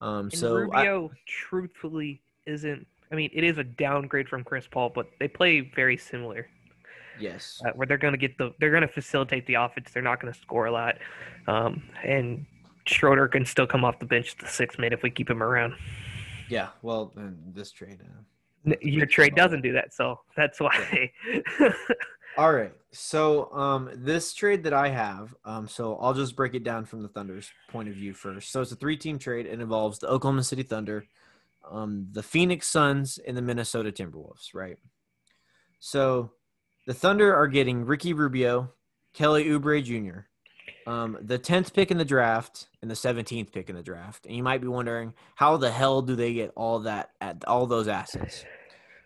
Um, 0.00 0.26
And 0.26 0.34
so 0.34 0.56
I, 0.56 0.60
Rubio, 0.60 1.10
truthfully, 1.26 2.20
isn't. 2.46 2.86
I 3.10 3.14
mean, 3.14 3.30
it 3.32 3.44
is 3.44 3.58
a 3.58 3.64
downgrade 3.64 4.28
from 4.28 4.42
Chris 4.42 4.66
Paul, 4.68 4.90
but 4.90 5.06
they 5.20 5.28
play 5.28 5.60
very 5.60 5.96
similar. 5.96 6.48
yes, 7.20 7.62
Uh, 7.64 7.70
where 7.76 7.86
they're 7.86 7.96
going 7.96 8.12
to 8.12 8.18
get 8.18 8.36
the, 8.36 8.52
they're 8.58 8.70
going 8.70 8.82
to 8.82 8.88
facilitate 8.88 9.46
the 9.46 9.54
offense. 9.54 9.90
They're 9.92 10.02
not 10.02 10.20
going 10.20 10.32
to 10.32 10.38
score 10.38 10.66
a 10.66 10.72
lot, 10.72 10.98
um, 11.46 11.82
and 12.04 12.44
Schroeder 12.88 13.28
can 13.28 13.44
still 13.44 13.66
come 13.66 13.84
off 13.84 13.98
the 13.98 14.06
bench 14.06 14.32
at 14.32 14.44
the 14.44 14.50
six 14.50 14.78
minute 14.78 14.92
if 14.94 15.02
we 15.02 15.10
keep 15.10 15.28
him 15.30 15.42
around. 15.42 15.74
yeah. 16.48 16.68
Well, 16.82 17.12
this 17.54 17.70
trade. 17.72 18.00
Uh, 18.02 18.74
Your 18.80 19.06
trade 19.06 19.34
doesn't 19.34 19.62
do 19.62 19.72
that, 19.72 19.94
so 19.94 20.20
that's 20.36 20.60
why. 20.60 21.12
All 22.38 22.52
right. 22.52 22.72
So 22.92 23.50
um 23.52 23.90
this 23.94 24.34
trade 24.34 24.64
that 24.64 24.72
I 24.74 24.88
have, 24.88 25.34
um, 25.44 25.68
so 25.68 25.96
I'll 25.96 26.14
just 26.14 26.36
break 26.36 26.54
it 26.54 26.64
down 26.64 26.84
from 26.84 27.02
the 27.02 27.08
Thunder's 27.08 27.50
point 27.68 27.88
of 27.88 27.94
view 27.94 28.12
first. 28.12 28.50
So 28.52 28.60
it's 28.60 28.72
a 28.72 28.76
three 28.76 28.96
team 28.96 29.18
trade. 29.18 29.46
It 29.46 29.60
involves 29.60 29.98
the 29.98 30.08
Oklahoma 30.08 30.42
City 30.44 30.62
Thunder, 30.62 31.06
um, 31.70 32.08
the 32.12 32.22
Phoenix 32.22 32.68
Suns, 32.68 33.18
and 33.18 33.36
the 33.36 33.42
Minnesota 33.42 33.90
Timberwolves, 33.90 34.54
right? 34.54 34.78
So 35.80 36.32
the 36.86 36.94
Thunder 36.94 37.34
are 37.34 37.48
getting 37.48 37.84
Ricky 37.86 38.12
Rubio, 38.12 38.72
Kelly 39.14 39.44
Oubre 39.46 39.82
Jr., 39.82 40.20
um, 40.86 41.18
the 41.20 41.38
10th 41.38 41.72
pick 41.72 41.90
in 41.90 41.98
the 41.98 42.04
draft 42.04 42.68
and 42.80 42.90
the 42.90 42.94
17th 42.94 43.52
pick 43.52 43.68
in 43.68 43.76
the 43.76 43.82
draft. 43.82 44.26
And 44.26 44.36
you 44.36 44.42
might 44.42 44.60
be 44.60 44.68
wondering, 44.68 45.14
how 45.34 45.56
the 45.56 45.70
hell 45.70 46.00
do 46.00 46.14
they 46.14 46.32
get 46.32 46.52
all 46.54 46.80
that 46.80 47.10
at 47.20 47.44
all 47.44 47.66
those 47.66 47.88
assets? 47.88 48.44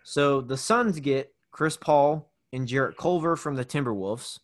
So 0.03 0.41
the 0.41 0.57
Suns 0.57 1.01
get 1.01 1.33
Chris 1.51 1.77
Paul 1.77 2.31
and 2.53 2.69
Jarrett 2.69 2.97
Culver 2.97 3.37
from 3.37 3.55
the 3.55 3.65
Timberwolves. 3.65 4.41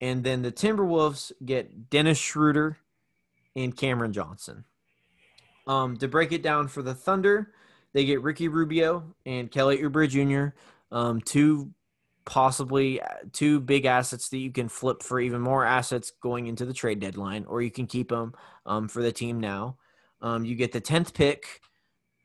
And 0.00 0.24
then 0.24 0.42
the 0.42 0.52
Timberwolves 0.52 1.32
get 1.44 1.90
Dennis 1.90 2.18
Schroeder 2.18 2.78
and 3.54 3.76
Cameron 3.76 4.12
Johnson. 4.12 4.64
Um, 5.66 5.98
to 5.98 6.08
break 6.08 6.32
it 6.32 6.42
down 6.42 6.68
for 6.68 6.82
the 6.82 6.94
Thunder, 6.94 7.52
they 7.92 8.04
get 8.06 8.22
Ricky 8.22 8.48
Rubio 8.48 9.14
and 9.26 9.50
Kelly 9.50 9.78
Oubre 9.78 10.08
Jr., 10.08 10.56
um, 10.92 11.20
two 11.20 11.72
possibly 12.30 13.00
two 13.32 13.58
big 13.58 13.86
assets 13.86 14.28
that 14.28 14.38
you 14.38 14.52
can 14.52 14.68
flip 14.68 15.02
for 15.02 15.18
even 15.18 15.40
more 15.40 15.64
assets 15.64 16.12
going 16.22 16.46
into 16.46 16.64
the 16.64 16.72
trade 16.72 17.00
deadline, 17.00 17.44
or 17.48 17.60
you 17.60 17.72
can 17.72 17.88
keep 17.88 18.08
them 18.08 18.32
um, 18.66 18.86
for 18.86 19.02
the 19.02 19.10
team 19.10 19.40
now. 19.40 19.76
Um, 20.22 20.44
you 20.44 20.54
get 20.54 20.70
the 20.70 20.80
10th 20.80 21.12
pick 21.12 21.60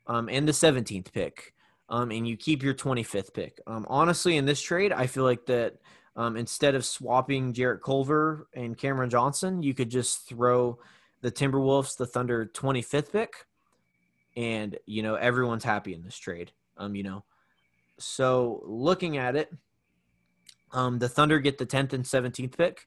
um, 0.06 0.28
and 0.28 0.46
the 0.46 0.52
17th 0.52 1.12
pick, 1.12 1.54
um, 1.88 2.12
and 2.12 2.26
you 2.26 2.36
keep 2.36 2.62
your 2.62 2.72
25th 2.72 3.34
pick. 3.34 3.60
Um, 3.66 3.84
honestly, 3.88 4.36
in 4.36 4.44
this 4.44 4.60
trade, 4.62 4.92
I 4.92 5.08
feel 5.08 5.24
like 5.24 5.44
that 5.46 5.74
um, 6.14 6.36
instead 6.36 6.76
of 6.76 6.84
swapping 6.84 7.52
Jarrett 7.52 7.82
Culver 7.82 8.46
and 8.54 8.78
Cameron 8.78 9.10
Johnson, 9.10 9.60
you 9.60 9.74
could 9.74 9.90
just 9.90 10.28
throw 10.28 10.78
the 11.20 11.32
Timberwolves 11.32 11.96
the 11.96 12.06
Thunder 12.06 12.48
25th 12.54 13.10
pick, 13.10 13.32
and 14.36 14.78
you 14.86 15.02
know 15.02 15.16
everyone's 15.16 15.64
happy 15.64 15.94
in 15.94 16.04
this 16.04 16.16
trade. 16.16 16.52
You 16.78 17.02
know, 17.02 17.24
so 17.98 18.62
looking 18.66 19.16
at 19.16 19.34
it, 19.34 19.50
um, 20.72 20.98
the 20.98 21.08
Thunder 21.08 21.38
get 21.38 21.58
the 21.58 21.66
10th 21.66 21.92
and 21.92 22.04
17th 22.04 22.56
pick, 22.56 22.86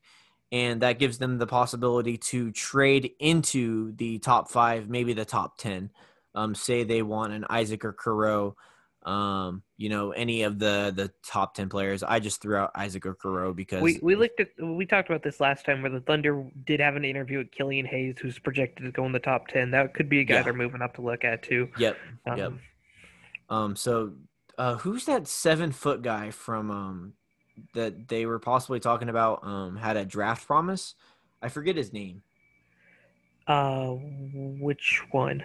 and 0.51 0.81
that 0.81 0.99
gives 0.99 1.17
them 1.17 1.37
the 1.37 1.47
possibility 1.47 2.17
to 2.17 2.51
trade 2.51 3.11
into 3.19 3.93
the 3.97 4.19
top 4.19 4.49
five, 4.49 4.89
maybe 4.89 5.13
the 5.13 5.25
top 5.25 5.57
10. 5.57 5.91
Um, 6.35 6.53
say 6.55 6.83
they 6.83 7.01
want 7.01 7.33
an 7.33 7.45
Isaac 7.49 7.81
Okoro, 7.81 8.53
um, 9.03 9.63
you 9.77 9.89
know, 9.89 10.11
any 10.11 10.43
of 10.43 10.59
the 10.59 10.93
the 10.95 11.11
top 11.23 11.55
10 11.55 11.69
players. 11.69 12.03
I 12.03 12.19
just 12.19 12.41
threw 12.41 12.55
out 12.55 12.71
Isaac 12.75 13.03
Okoro 13.03 13.55
because 13.55 13.81
We 13.81 13.99
we 14.01 14.15
looked 14.15 14.39
at 14.39 14.49
we 14.61 14.85
talked 14.85 15.09
about 15.09 15.23
this 15.23 15.39
last 15.39 15.65
time 15.65 15.81
where 15.81 15.89
the 15.91 16.01
Thunder 16.01 16.45
did 16.65 16.79
have 16.81 16.95
an 16.95 17.03
interview 17.05 17.39
with 17.39 17.51
Killian 17.51 17.85
Hayes, 17.87 18.15
who's 18.21 18.37
projected 18.37 18.85
to 18.85 18.91
go 18.91 19.05
in 19.05 19.11
the 19.11 19.19
top 19.19 19.47
ten. 19.47 19.71
That 19.71 19.93
could 19.93 20.07
be 20.09 20.19
a 20.19 20.23
guy 20.23 20.35
Yeah. 20.35 20.43
they're 20.43 20.53
moving 20.53 20.81
up 20.81 20.93
to 20.95 21.01
look 21.01 21.23
at 21.23 21.41
too. 21.43 21.69
Yep. 21.77 21.97
Um, 22.27 22.37
Yep. 22.37 22.53
Um, 23.49 23.75
so 23.75 24.13
uh, 24.57 24.75
who's 24.75 25.05
that 25.05 25.27
seven 25.27 25.71
foot 25.71 26.01
guy 26.03 26.29
from 26.29 26.69
um 26.69 27.13
that 27.73 28.07
they 28.07 28.25
were 28.25 28.39
possibly 28.39 28.79
talking 28.79 29.09
about 29.09 29.45
um 29.45 29.75
had 29.75 29.97
a 29.97 30.05
draft 30.05 30.45
promise? 30.45 30.95
I 31.41 31.49
forget 31.49 31.75
his 31.75 31.93
name. 31.93 32.23
Uh, 33.47 33.95
which 34.59 35.01
one? 35.11 35.43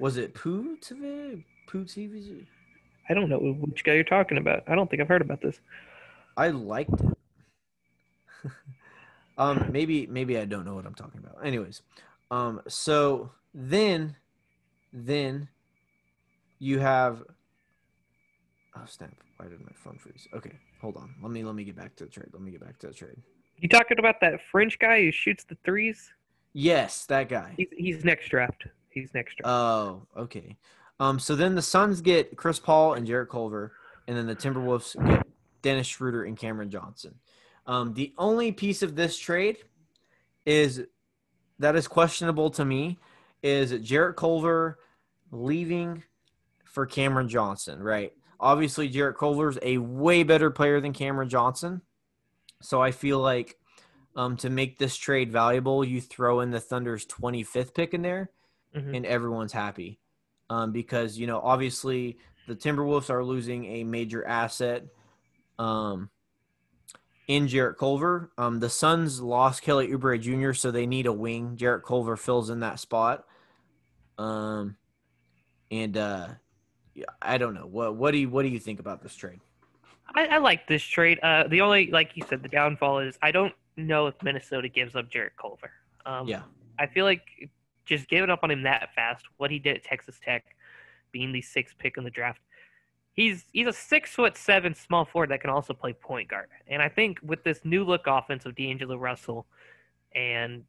Was 0.00 0.16
it 0.16 0.34
Putive? 0.34 1.44
Putive? 1.68 2.46
I 3.08 3.14
don't 3.14 3.28
know 3.28 3.38
which 3.38 3.84
guy 3.84 3.94
you're 3.94 4.04
talking 4.04 4.38
about. 4.38 4.64
I 4.66 4.74
don't 4.74 4.90
think 4.90 5.00
I've 5.00 5.08
heard 5.08 5.22
about 5.22 5.40
this. 5.40 5.60
I 6.36 6.48
liked 6.48 7.00
it. 7.00 7.16
um, 9.38 9.68
maybe 9.70 10.06
maybe 10.06 10.38
I 10.38 10.46
don't 10.46 10.64
know 10.64 10.74
what 10.74 10.86
I'm 10.86 10.94
talking 10.94 11.20
about. 11.22 11.44
Anyways, 11.44 11.82
um, 12.30 12.60
so 12.66 13.30
then, 13.52 14.16
then 14.92 15.48
you 16.58 16.80
have. 16.80 17.22
Oh 18.76 18.82
snap! 18.86 19.12
Why 19.36 19.46
did 19.46 19.60
my 19.60 19.72
phone 19.76 19.98
freeze? 19.98 20.26
Okay, 20.34 20.58
hold 20.84 20.98
on. 20.98 21.14
Let 21.22 21.32
me 21.32 21.42
let 21.42 21.54
me 21.54 21.64
get 21.64 21.76
back 21.76 21.96
to 21.96 22.04
the 22.04 22.10
trade. 22.10 22.28
Let 22.34 22.42
me 22.42 22.50
get 22.50 22.60
back 22.60 22.78
to 22.80 22.88
the 22.88 22.92
trade. 22.92 23.16
You 23.56 23.70
talking 23.70 23.98
about 23.98 24.20
that 24.20 24.40
French 24.52 24.78
guy 24.78 25.00
who 25.00 25.10
shoots 25.10 25.42
the 25.42 25.56
threes? 25.64 26.12
Yes, 26.52 27.06
that 27.06 27.30
guy. 27.30 27.54
He's 27.56 27.68
he's 27.74 28.04
next 28.04 28.28
draft. 28.28 28.66
He's 28.90 29.08
next 29.14 29.36
draft. 29.36 29.48
Oh, 29.48 30.02
okay. 30.14 30.58
Um, 31.00 31.18
so 31.18 31.34
then 31.34 31.54
the 31.54 31.62
Suns 31.62 32.02
get 32.02 32.36
Chris 32.36 32.58
Paul 32.60 32.94
and 32.94 33.06
Jarrett 33.06 33.30
Culver, 33.30 33.72
and 34.06 34.14
then 34.14 34.26
the 34.26 34.36
Timberwolves 34.36 34.94
get 35.08 35.26
Dennis 35.62 35.86
Schroeder 35.86 36.24
and 36.24 36.36
Cameron 36.36 36.70
Johnson. 36.70 37.14
Um, 37.66 37.94
the 37.94 38.12
only 38.18 38.52
piece 38.52 38.82
of 38.82 38.94
this 38.94 39.16
trade 39.16 39.56
is 40.44 40.84
that 41.60 41.76
is 41.76 41.88
questionable 41.88 42.50
to 42.50 42.64
me 42.64 42.98
is 43.42 43.72
Jarrett 43.80 44.16
Culver 44.16 44.78
leaving 45.32 46.02
for 46.66 46.84
Cameron 46.84 47.28
Johnson, 47.28 47.82
right? 47.82 48.12
Obviously, 48.40 48.88
Jarrett 48.88 49.16
Culver's 49.18 49.58
a 49.62 49.78
way 49.78 50.22
better 50.22 50.50
player 50.50 50.80
than 50.80 50.92
Cameron 50.92 51.28
Johnson. 51.28 51.80
So 52.60 52.80
I 52.82 52.90
feel 52.90 53.18
like 53.20 53.56
um, 54.16 54.36
to 54.38 54.48
make 54.50 54.78
this 54.78 54.96
trade 54.96 55.32
valuable, 55.32 55.84
you 55.84 56.00
throw 56.00 56.40
in 56.40 56.50
the 56.50 56.60
Thunder's 56.60 57.04
25th 57.06 57.74
pick 57.74 57.94
in 57.94 58.02
there 58.02 58.30
Mhm. 58.74 58.96
and 58.96 59.06
everyone's 59.06 59.52
happy. 59.52 59.98
Um, 60.50 60.72
because, 60.72 61.18
you 61.18 61.26
know, 61.26 61.40
obviously 61.40 62.18
the 62.46 62.54
Timberwolves 62.54 63.10
are 63.10 63.24
losing 63.24 63.64
a 63.66 63.84
major 63.84 64.24
asset 64.26 64.84
um, 65.58 66.10
in 67.28 67.48
Jarrett 67.48 67.78
Culver. 67.78 68.30
Um, 68.36 68.60
the 68.60 68.68
Suns 68.68 69.20
lost 69.20 69.62
Kelly 69.62 69.88
Oubre 69.88 70.20
Jr., 70.20 70.52
so 70.52 70.70
they 70.70 70.86
need 70.86 71.06
a 71.06 71.12
wing. 71.12 71.56
Jarrett 71.56 71.84
Culver 71.84 72.16
fills 72.16 72.50
in 72.50 72.60
that 72.60 72.78
spot. 72.80 73.24
Um, 74.18 74.76
and 75.70 75.96
uh, 75.96 76.28
I 77.20 77.38
don't 77.38 77.54
know. 77.54 77.66
What 77.66 77.96
what 77.96 78.10
do 78.12 78.18
you 78.18 78.28
what 78.28 78.42
do 78.42 78.48
you 78.48 78.58
think 78.58 78.80
about 78.80 79.02
this 79.02 79.14
trade? 79.14 79.40
I, 80.14 80.26
I 80.26 80.38
like 80.38 80.68
this 80.68 80.82
trade. 80.82 81.18
Uh, 81.22 81.48
the 81.48 81.60
only, 81.60 81.90
like 81.90 82.12
you 82.14 82.24
said, 82.28 82.42
the 82.42 82.48
downfall 82.48 83.00
is 83.00 83.18
I 83.22 83.30
don't 83.30 83.54
know 83.76 84.06
if 84.06 84.14
Minnesota 84.22 84.68
gives 84.68 84.94
up 84.94 85.10
Jarrett 85.10 85.32
Culver. 85.40 85.70
Um, 86.06 86.28
Yeah. 86.28 86.42
I 86.78 86.86
feel 86.86 87.04
like 87.04 87.50
just 87.84 88.08
giving 88.08 88.30
up 88.30 88.40
on 88.42 88.50
him 88.50 88.62
that 88.62 88.94
fast, 88.94 89.24
what 89.36 89.50
he 89.50 89.58
did 89.58 89.76
at 89.76 89.84
Texas 89.84 90.18
Tech, 90.24 90.44
being 91.12 91.32
the 91.32 91.40
sixth 91.42 91.76
pick 91.78 91.96
in 91.96 92.04
the 92.04 92.10
draft, 92.10 92.40
he's 93.12 93.44
he's 93.52 93.66
a 93.66 93.72
six 93.72 94.10
foot 94.10 94.36
seven 94.36 94.74
small 94.74 95.04
forward 95.04 95.30
that 95.30 95.40
can 95.40 95.50
also 95.50 95.72
play 95.72 95.92
point 95.92 96.28
guard. 96.28 96.48
And 96.66 96.82
I 96.82 96.88
think 96.88 97.18
with 97.22 97.42
this 97.44 97.60
new 97.64 97.84
look 97.84 98.06
offense 98.06 98.44
of 98.44 98.54
D'Angelo 98.54 98.96
Russell 98.96 99.46
and 100.14 100.64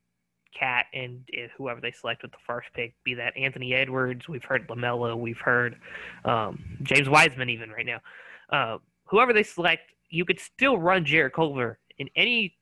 KAT 0.57 0.85
and 0.93 1.27
whoever 1.57 1.81
they 1.81 1.91
select 1.91 2.21
with 2.21 2.31
the 2.31 2.37
first 2.45 2.69
pick, 2.73 2.93
be 3.03 3.13
that 3.15 3.35
Anthony 3.37 3.73
Edwards, 3.73 4.27
we've 4.27 4.43
heard 4.43 4.67
Lamelo, 4.67 5.17
we've 5.17 5.39
heard 5.39 5.77
um, 6.23 6.63
James 6.83 7.09
Wiseman 7.09 7.49
even 7.49 7.69
right 7.69 7.85
now. 7.85 7.99
Uh, 8.49 8.77
whoever 9.05 9.33
they 9.33 9.43
select, 9.43 9.83
you 10.09 10.25
could 10.25 10.39
still 10.39 10.77
run 10.77 11.05
Jarrett 11.05 11.33
Culver 11.33 11.79
in 11.97 12.09
any 12.15 12.55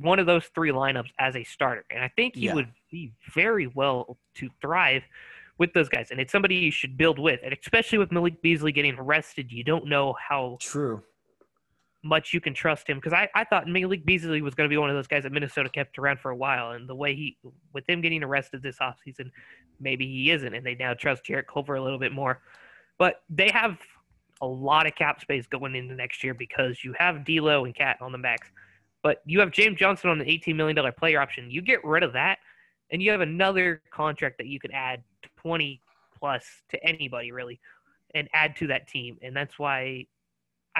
one 0.00 0.18
of 0.18 0.26
those 0.26 0.46
three 0.54 0.70
lineups 0.70 1.10
as 1.18 1.34
a 1.34 1.42
starter. 1.44 1.84
And 1.90 2.02
I 2.02 2.08
think 2.08 2.36
he 2.36 2.46
Yeah. 2.46 2.54
would 2.54 2.68
be 2.90 3.12
very 3.34 3.66
well 3.66 4.18
to 4.36 4.48
thrive 4.60 5.02
with 5.58 5.72
those 5.72 5.88
guys. 5.88 6.10
And 6.10 6.20
it's 6.20 6.32
somebody 6.32 6.54
you 6.56 6.70
should 6.70 6.96
build 6.96 7.18
with. 7.18 7.40
And 7.42 7.52
especially 7.52 7.98
with 7.98 8.12
Malik 8.12 8.40
Beasley 8.40 8.72
getting 8.72 8.94
arrested, 8.98 9.50
you 9.52 9.64
don't 9.64 9.86
know 9.86 10.14
how 10.14 10.58
True. 10.60 11.02
Much 12.02 12.32
you 12.32 12.40
can 12.40 12.54
trust 12.54 12.88
him. 12.88 12.98
Because 12.98 13.12
I, 13.12 13.28
I 13.34 13.44
thought 13.44 13.68
Malik 13.68 14.04
Beasley 14.04 14.42
was 14.42 14.54
going 14.54 14.68
to 14.68 14.72
be 14.72 14.78
one 14.78 14.90
of 14.90 14.96
those 14.96 15.06
guys 15.06 15.24
that 15.24 15.32
Minnesota 15.32 15.68
kept 15.68 15.98
around 15.98 16.20
for 16.20 16.30
a 16.30 16.36
while. 16.36 16.72
And 16.72 16.88
the 16.88 16.94
way 16.94 17.14
he, 17.14 17.36
with 17.72 17.88
him 17.88 18.00
getting 18.00 18.22
arrested 18.22 18.62
this 18.62 18.78
offseason, 18.78 19.30
maybe 19.80 20.06
he 20.06 20.30
isn't. 20.30 20.54
And 20.54 20.64
they 20.64 20.74
now 20.74 20.94
trust 20.94 21.24
Jarrett 21.24 21.46
Culver 21.46 21.74
a 21.74 21.82
little 21.82 21.98
bit 21.98 22.12
more. 22.12 22.40
But 22.98 23.22
they 23.28 23.50
have 23.50 23.78
a 24.40 24.46
lot 24.46 24.86
of 24.86 24.94
cap 24.94 25.20
space 25.20 25.46
going 25.46 25.74
into 25.74 25.94
next 25.94 26.24
year 26.24 26.34
because 26.34 26.82
you 26.82 26.94
have 26.98 27.24
D'Lo 27.24 27.64
and 27.64 27.74
KAT 27.74 27.98
on 28.00 28.12
the 28.12 28.18
max, 28.18 28.48
but 29.02 29.22
you 29.26 29.40
have 29.40 29.50
James 29.50 29.78
Johnson 29.78 30.10
on 30.10 30.18
the 30.18 30.24
$18 30.24 30.54
million 30.56 30.92
player 30.92 31.20
option. 31.20 31.50
You 31.50 31.62
get 31.62 31.84
rid 31.84 32.02
of 32.02 32.12
that, 32.14 32.38
and 32.90 33.02
you 33.02 33.10
have 33.10 33.20
another 33.20 33.82
contract 33.90 34.38
that 34.38 34.46
you 34.46 34.58
could 34.58 34.72
add 34.72 35.02
20 35.36 35.80
plus 36.18 36.44
to 36.70 36.84
anybody 36.84 37.32
really, 37.32 37.60
and 38.14 38.28
add 38.32 38.56
to 38.56 38.66
that 38.68 38.88
team. 38.88 39.18
And 39.22 39.34
that's 39.36 39.58
why 39.58 40.06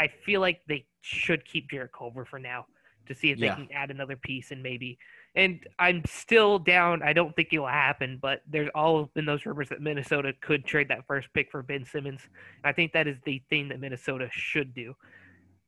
I 0.01 0.09
feel 0.09 0.41
like 0.41 0.63
they 0.67 0.87
should 1.03 1.45
keep 1.45 1.71
Jarrett 1.71 1.93
Culver 1.93 2.25
for 2.25 2.39
now 2.39 2.67
to 3.07 3.15
see 3.15 3.31
if 3.31 3.39
Yeah. 3.39 3.55
they 3.55 3.67
can 3.67 3.73
add 3.75 3.91
another 3.91 4.17
piece 4.17 4.51
and 4.51 4.63
maybe. 4.63 4.99
And 5.35 5.67
I'm 5.79 6.03
still 6.07 6.59
down. 6.59 7.03
I 7.03 7.13
don't 7.13 7.37
think 7.37 7.53
it 7.53 7.59
will 7.59 7.67
happen, 7.67 8.19
but 8.21 8.43
there's 8.47 8.71
all 8.75 9.07
been 9.15 9.27
those 9.27 9.45
rumors 9.45 9.69
that 9.69 9.81
Minnesota 9.81 10.33
could 10.41 10.65
trade 10.65 10.89
that 10.89 11.07
first 11.07 11.29
pick 11.35 11.51
for 11.51 11.63
Ben 11.63 11.85
Simmons. 11.85 12.23
I 12.65 12.73
think 12.73 12.93
that 12.93 13.07
is 13.07 13.19
the 13.25 13.43
thing 13.51 13.69
that 13.69 13.79
Minnesota 13.79 14.29
should 14.33 14.75
do 14.75 14.97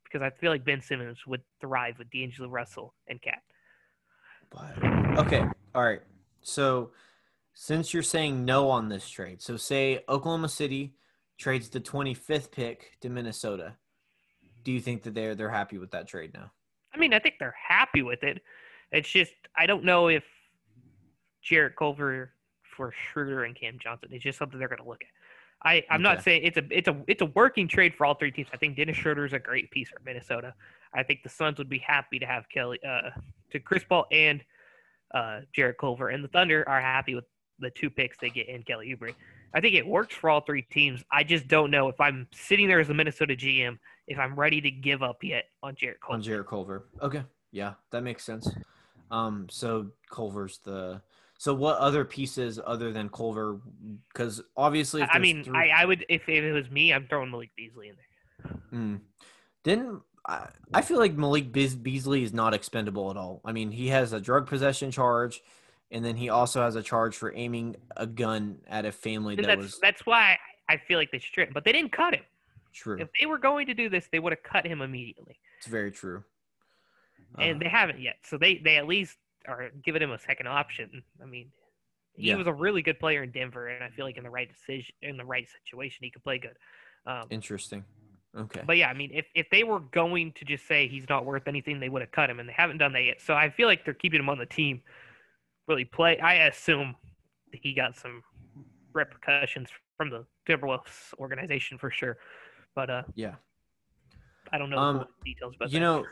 because 0.04 0.22
I 0.22 0.30
feel 0.30 0.50
like 0.50 0.64
Ben 0.64 0.80
Simmons 0.80 1.26
would 1.26 1.42
thrive 1.60 1.98
with 1.98 2.10
D'Angelo 2.10 2.48
Russell 2.48 2.94
and 3.06 3.20
KAT. 3.20 3.42
But 4.50 4.82
okay, 5.26 5.44
all 5.74 5.84
right. 5.84 6.02
So 6.40 6.92
since 7.54 7.92
you're 7.92 8.02
saying 8.02 8.44
no 8.44 8.70
on 8.70 8.88
this 8.88 9.08
trade, 9.08 9.42
so 9.42 9.56
say 9.56 10.04
Oklahoma 10.08 10.48
City 10.48 10.94
trades 11.38 11.68
the 11.68 11.80
25th 11.80 12.50
pick 12.50 12.98
to 13.00 13.08
Minnesota. 13.10 13.76
Do 14.64 14.72
you 14.72 14.80
think 14.80 15.02
that 15.02 15.14
they're 15.14 15.34
they're 15.34 15.50
happy 15.50 15.78
with 15.78 15.90
that 15.92 16.06
trade 16.06 16.32
now? 16.34 16.50
I 16.94 16.98
mean, 16.98 17.14
I 17.14 17.18
think 17.18 17.36
they're 17.38 17.54
happy 17.68 18.02
with 18.02 18.22
it. 18.22 18.42
It's 18.90 19.08
just 19.08 19.32
I 19.56 19.66
don't 19.66 19.84
know 19.84 20.08
if 20.08 20.24
Jarrett 21.42 21.76
Culver 21.76 22.32
for 22.76 22.92
Schroeder 22.92 23.44
and 23.44 23.54
Cam 23.54 23.78
Johnson 23.78 24.10
is 24.12 24.22
just 24.22 24.38
something 24.38 24.58
they're 24.58 24.68
going 24.68 24.82
to 24.82 24.88
look 24.88 25.02
at. 25.02 25.08
I, 25.64 25.84
I'm 25.90 26.02
not 26.02 26.22
saying 26.22 26.42
it's 26.42 26.56
a 26.56 26.64
it's 26.70 26.88
a 26.88 26.96
it's 27.06 27.22
a 27.22 27.26
working 27.26 27.68
trade 27.68 27.94
for 27.94 28.04
all 28.04 28.14
three 28.14 28.32
teams. 28.32 28.48
I 28.52 28.56
think 28.56 28.76
Dennis 28.76 28.96
Schroeder 28.96 29.24
is 29.24 29.32
a 29.32 29.38
great 29.38 29.70
piece 29.70 29.90
for 29.90 30.00
Minnesota. 30.04 30.54
I 30.92 31.02
think 31.04 31.22
the 31.22 31.28
Suns 31.28 31.58
would 31.58 31.68
be 31.68 31.78
happy 31.78 32.18
to 32.18 32.26
have 32.26 32.48
Kelly 32.48 32.80
uh, 32.86 33.10
to 33.50 33.60
Chris 33.60 33.84
Paul 33.88 34.06
and 34.10 34.42
uh, 35.14 35.40
Jarrett 35.54 35.78
Culver, 35.78 36.08
and 36.08 36.24
the 36.24 36.28
Thunder 36.28 36.68
are 36.68 36.80
happy 36.80 37.14
with 37.14 37.24
the 37.60 37.70
two 37.70 37.90
picks 37.90 38.18
they 38.18 38.30
get 38.30 38.48
in 38.48 38.64
Kelly 38.64 38.94
Oubre. 38.94 39.14
I 39.54 39.60
think 39.60 39.74
it 39.74 39.86
works 39.86 40.14
for 40.14 40.30
all 40.30 40.40
three 40.40 40.62
teams. 40.62 41.04
I 41.10 41.24
just 41.24 41.46
don't 41.48 41.70
know 41.70 41.88
if 41.88 42.00
I'm 42.00 42.26
sitting 42.32 42.68
there 42.68 42.80
as 42.80 42.88
a 42.90 42.94
Minnesota 42.94 43.34
GM 43.34 43.78
if 44.06 44.18
I'm 44.18 44.34
ready 44.34 44.60
to 44.60 44.70
give 44.70 45.02
up 45.02 45.22
yet 45.22 45.44
on 45.62 45.74
Jarrett 45.74 46.00
Culver. 46.00 46.14
On 46.14 46.22
Jarrett 46.22 46.46
Culver. 46.46 46.88
Okay. 47.00 47.22
Yeah, 47.50 47.74
that 47.90 48.02
makes 48.02 48.24
sense. 48.24 48.48
Um, 49.10 49.46
so 49.50 49.88
Culver's 50.10 50.58
the 50.64 51.02
so 51.36 51.52
what 51.52 51.78
other 51.78 52.04
pieces 52.04 52.60
other 52.64 52.92
than 52.92 53.08
Culver? 53.08 53.60
Because 54.12 54.40
obviously, 54.56 55.02
if 55.02 55.08
I 55.12 55.18
mean, 55.18 55.44
three- 55.44 55.72
I, 55.72 55.82
I 55.82 55.84
would 55.84 56.06
if 56.08 56.28
it 56.28 56.52
was 56.52 56.70
me, 56.70 56.92
I'm 56.92 57.06
throwing 57.08 57.30
Malik 57.30 57.50
Beasley 57.56 57.88
in 57.88 57.96
there. 57.96 58.60
Mm. 58.72 59.00
Didn't 59.64 60.02
I, 60.26 60.48
I 60.72 60.82
feel 60.82 60.98
like 60.98 61.14
Malik 61.14 61.52
Beas- 61.52 61.74
Beasley 61.74 62.22
is 62.22 62.32
not 62.32 62.54
expendable 62.54 63.10
at 63.10 63.16
all. 63.16 63.40
I 63.44 63.52
mean, 63.52 63.70
he 63.70 63.88
has 63.88 64.12
a 64.12 64.20
drug 64.20 64.46
possession 64.46 64.90
charge, 64.90 65.42
and 65.92 66.04
then 66.04 66.16
he 66.16 66.28
also 66.30 66.62
has 66.62 66.74
a 66.74 66.82
charge 66.82 67.16
for 67.16 67.32
aiming 67.36 67.76
a 67.96 68.06
gun 68.06 68.58
at 68.66 68.84
a 68.84 68.90
family 68.92 69.34
And 69.34 69.44
that 69.44 69.48
that's 69.48 69.62
was 69.62 69.78
that's 69.80 70.06
why 70.06 70.38
I 70.68 70.78
feel 70.78 70.98
like 70.98 71.12
they 71.12 71.18
stripped 71.18 71.50
him, 71.50 71.54
but 71.54 71.64
they 71.64 71.72
didn't 71.72 71.92
cut 71.92 72.14
him. 72.14 72.24
true. 72.72 72.98
If 72.98 73.08
they 73.20 73.26
were 73.26 73.38
going 73.38 73.66
to 73.66 73.74
do 73.74 73.88
this, 73.88 74.08
they 74.10 74.18
would 74.18 74.32
have 74.32 74.42
cut 74.42 74.66
him 74.66 74.80
immediately, 74.82 75.38
It's 75.58 75.66
very 75.66 75.92
true. 75.92 76.24
and 77.38 77.56
Uh, 77.56 77.64
they 77.64 77.68
haven't 77.68 78.00
yet. 78.00 78.16
So 78.24 78.38
they 78.38 78.56
they 78.56 78.76
at 78.78 78.86
least 78.86 79.18
are 79.46 79.70
giving 79.84 80.02
him 80.02 80.10
a 80.12 80.18
second 80.18 80.46
option. 80.48 81.02
I 81.22 81.26
mean, 81.26 81.52
he 82.14 82.28
Yeah. 82.28 82.36
was 82.36 82.46
a 82.46 82.52
really 82.52 82.82
good 82.82 82.98
player 82.98 83.22
in 83.22 83.30
Denver, 83.30 83.68
and 83.68 83.84
I 83.84 83.90
feel 83.90 84.04
like 84.04 84.16
in 84.16 84.24
the 84.24 84.30
right 84.30 84.48
decision, 84.48 84.94
in 85.02 85.16
the 85.16 85.24
right 85.24 85.46
situation, 85.48 85.98
he 86.04 86.10
could 86.10 86.22
play 86.24 86.38
good. 86.38 86.56
Um, 87.06 87.26
interesting. 87.30 87.84
Okay. 88.34 88.62
But 88.64 88.78
yeah, 88.78 88.88
I 88.88 88.94
mean, 88.94 89.10
if, 89.12 89.26
if 89.34 89.50
they 89.50 89.62
were 89.62 89.80
going 89.80 90.32
to 90.32 90.44
just 90.46 90.66
say 90.66 90.88
he's 90.88 91.06
not 91.08 91.26
worth 91.26 91.46
anything, 91.48 91.80
they 91.80 91.90
would 91.90 92.00
have 92.00 92.12
cut 92.12 92.30
him, 92.30 92.40
and 92.40 92.48
they 92.48 92.52
haven't 92.54 92.78
done 92.78 92.92
that 92.94 93.02
yet. 93.02 93.20
So 93.20 93.34
I 93.34 93.50
feel 93.50 93.66
like 93.68 93.84
they're 93.84 93.92
keeping 93.92 94.20
him 94.20 94.30
on 94.30 94.38
the 94.38 94.46
team. 94.46 94.80
Really 95.68 95.84
play. 95.84 96.18
I 96.18 96.46
assume 96.46 96.96
he 97.52 97.72
got 97.74 97.96
some 97.96 98.22
repercussions 98.92 99.68
from 99.96 100.10
the 100.10 100.24
Timberwolves 100.48 101.14
organization 101.18 101.78
for 101.78 101.90
sure, 101.90 102.18
but 102.74 102.90
uh, 102.90 103.02
yeah. 103.14 103.34
I 104.52 104.58
don't 104.58 104.70
know 104.70 104.78
Um, 104.78 104.98
the 104.98 105.06
details. 105.24 105.54
But 105.58 105.72
you 105.72 105.80
know, 105.80 106.04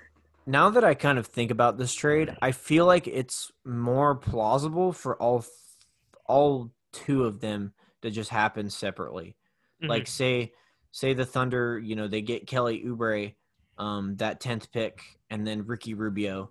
now 0.47 0.71
that 0.71 0.85
I 0.85 0.95
kind 0.95 1.19
of 1.19 1.27
think 1.27 1.51
about 1.51 1.79
this 1.79 1.95
trade, 1.95 2.37
I 2.41 2.53
feel 2.53 2.87
like 2.87 3.07
it's 3.07 3.53
more 3.65 4.15
plausible 4.15 4.93
for 4.93 5.17
all 5.17 5.45
all 6.27 6.71
two 6.93 7.25
of 7.25 7.41
them 7.41 7.73
to 8.03 8.11
just 8.11 8.31
happen 8.31 8.71
separately. 8.71 9.37
Mm-hmm. 9.83 9.91
Like 9.91 10.07
say 10.07 10.53
say 10.93 11.13
the 11.13 11.27
Thunder, 11.27 11.79
you 11.79 11.97
know, 11.97 12.09
they 12.09 12.23
get 12.23 12.47
Kelly 12.47 12.83
Oubre, 12.87 13.35
um, 13.79 14.17
that 14.17 14.41
tenth 14.41 14.73
pick, 14.73 15.03
and 15.29 15.47
then 15.47 15.67
Ricky 15.67 15.95
Rubio, 15.95 16.51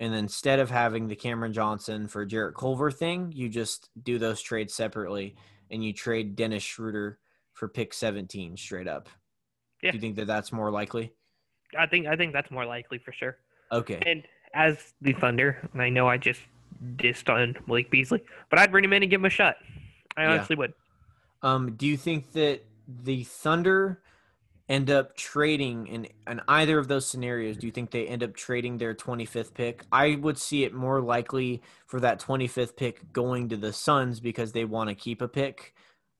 and 0.00 0.12
then 0.12 0.20
instead 0.20 0.58
of 0.60 0.70
having 0.70 1.08
the 1.08 1.16
Cameron 1.16 1.52
Johnson 1.52 2.08
for 2.08 2.24
Jarrett 2.24 2.54
Culver 2.56 2.90
thing, 2.90 3.32
you 3.34 3.48
just 3.48 3.88
do 4.02 4.18
those 4.18 4.40
trades 4.40 4.74
separately, 4.74 5.36
and 5.70 5.84
you 5.84 5.92
trade 5.92 6.36
Dennis 6.36 6.62
Schroeder 6.62 7.18
for 7.52 7.68
pick 7.68 7.92
seventeen 7.92 8.56
straight 8.56 8.88
up. 8.88 9.08
Yeah. 9.82 9.90
Do 9.92 9.96
you 9.96 10.00
think 10.00 10.16
that 10.16 10.26
that's 10.26 10.52
more 10.52 10.70
likely? 10.70 11.12
I 11.78 11.86
think 11.86 12.06
I 12.06 12.16
think 12.16 12.32
that's 12.32 12.50
more 12.50 12.64
likely 12.64 12.98
for 12.98 13.12
sure. 13.12 13.36
Okay. 13.72 14.00
And 14.06 14.22
as 14.54 14.94
the 15.02 15.12
Thunder, 15.14 15.68
and 15.72 15.82
I 15.82 15.90
know 15.90 16.08
I 16.08 16.16
just 16.16 16.40
dissed 16.96 17.28
on 17.32 17.56
Malik 17.66 17.90
Beasley, 17.90 18.22
but 18.50 18.58
I'd 18.58 18.70
bring 18.70 18.84
him 18.84 18.92
in 18.92 19.02
and 19.02 19.10
give 19.10 19.20
him 19.20 19.26
a 19.26 19.30
shot. 19.30 19.56
I 20.16 20.22
Yeah. 20.22 20.32
honestly 20.34 20.56
would. 20.56 20.72
Um, 21.42 21.72
do 21.76 21.86
you 21.86 21.96
think 21.96 22.32
that 22.32 22.64
the 22.88 23.24
Thunder 23.24 24.02
end 24.68 24.90
up 24.90 25.16
trading 25.16 25.86
in, 25.86 26.06
in 26.28 26.40
either 26.48 26.78
of 26.78 26.88
those 26.88 27.06
scenarios? 27.06 27.56
Do 27.56 27.66
you 27.66 27.72
think 27.72 27.90
they 27.90 28.06
end 28.06 28.22
up 28.22 28.34
trading 28.34 28.78
their 28.78 28.94
25th 28.94 29.54
pick? 29.54 29.84
I 29.90 30.16
would 30.16 30.38
see 30.38 30.64
it 30.64 30.74
more 30.74 31.00
likely 31.00 31.62
for 31.86 32.00
that 32.00 32.20
25th 32.20 32.76
pick 32.76 33.12
going 33.12 33.48
to 33.48 33.56
the 33.56 33.72
Suns 33.72 34.20
because 34.20 34.52
they 34.52 34.64
want 34.64 34.88
to 34.90 34.94
keep 34.94 35.22
a 35.22 35.28
pick. 35.28 35.74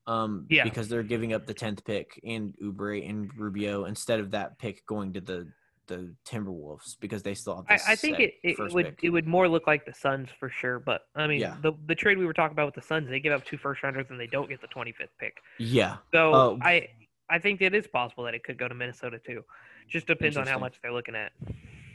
Um, 0.07 0.47
Yeah. 0.49 0.63
because 0.63 0.89
they're 0.89 1.03
giving 1.03 1.33
up 1.33 1.45
the 1.45 1.53
10th 1.53 1.85
pick 1.85 2.19
and 2.25 2.55
Oubre 2.63 3.07
and 3.07 3.29
Rubio 3.37 3.85
instead 3.85 4.19
of 4.19 4.31
that 4.31 4.57
pick 4.57 4.85
going 4.87 5.13
to 5.13 5.21
the 5.21 5.51
the 5.85 6.13
Timberwolves 6.23 6.97
because 6.99 7.23
they 7.23 7.33
still 7.33 7.55
have. 7.55 7.65
I, 7.67 7.93
I 7.93 7.95
think 7.95 8.19
it, 8.19 8.33
it 8.43 8.57
would 8.73 8.85
pick. 8.85 8.99
it 9.03 9.09
would 9.09 9.25
more 9.25 9.47
look 9.47 9.65
like 9.65 9.85
the 9.87 9.93
Suns 9.93 10.29
for 10.39 10.47
sure. 10.49 10.79
But 10.79 11.01
I 11.15 11.25
mean, 11.27 11.39
Yeah. 11.39 11.55
the 11.61 11.73
the 11.87 11.95
trade 11.95 12.17
we 12.19 12.25
were 12.27 12.33
talking 12.33 12.53
about 12.53 12.67
with 12.67 12.75
the 12.75 12.81
Suns, 12.81 13.07
they 13.09 13.19
give 13.19 13.33
up 13.33 13.43
two 13.45 13.57
first 13.57 13.81
rounders 13.83 14.05
and 14.09 14.19
they 14.19 14.27
don't 14.27 14.47
get 14.49 14.61
the 14.61 14.67
25th 14.67 15.09
pick. 15.19 15.37
yeah. 15.59 15.97
So 16.13 16.33
Oh. 16.33 16.59
I 16.61 16.87
I 17.29 17.39
think 17.39 17.61
it 17.61 17.75
is 17.75 17.87
possible 17.87 18.23
that 18.25 18.33
it 18.33 18.43
could 18.43 18.57
go 18.57 18.67
to 18.67 18.75
Minnesota 18.75 19.19
too. 19.19 19.43
Just 19.87 20.07
depends 20.07 20.37
on 20.37 20.47
how 20.47 20.59
much 20.59 20.79
they're 20.81 20.93
looking 20.93 21.15
at. 21.15 21.31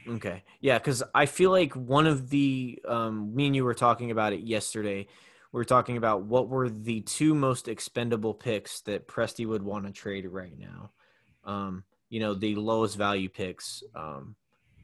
Okay. 0.08 0.42
Yeah, 0.60 0.78
because 0.78 1.02
I 1.14 1.26
feel 1.26 1.50
like 1.50 1.74
one 1.74 2.06
of 2.06 2.28
the 2.28 2.78
um, 2.86 3.34
me 3.34 3.46
and 3.46 3.56
you 3.56 3.64
were 3.64 3.74
talking 3.74 4.10
about 4.10 4.32
it 4.32 4.40
yesterday. 4.40 5.06
We 5.52 5.58
were 5.58 5.64
talking 5.64 5.96
about 5.96 6.22
what 6.22 6.48
were 6.48 6.68
the 6.68 7.00
two 7.02 7.34
most 7.34 7.68
expendable 7.68 8.34
picks 8.34 8.80
that 8.82 9.06
Presti 9.06 9.46
would 9.46 9.62
want 9.62 9.86
to 9.86 9.92
trade 9.92 10.26
right 10.26 10.58
now. 10.58 10.90
Um, 11.44 11.84
you 12.08 12.20
know, 12.20 12.34
the 12.34 12.56
lowest 12.56 12.96
value 12.96 13.28
picks. 13.28 13.84
Um, 13.94 14.34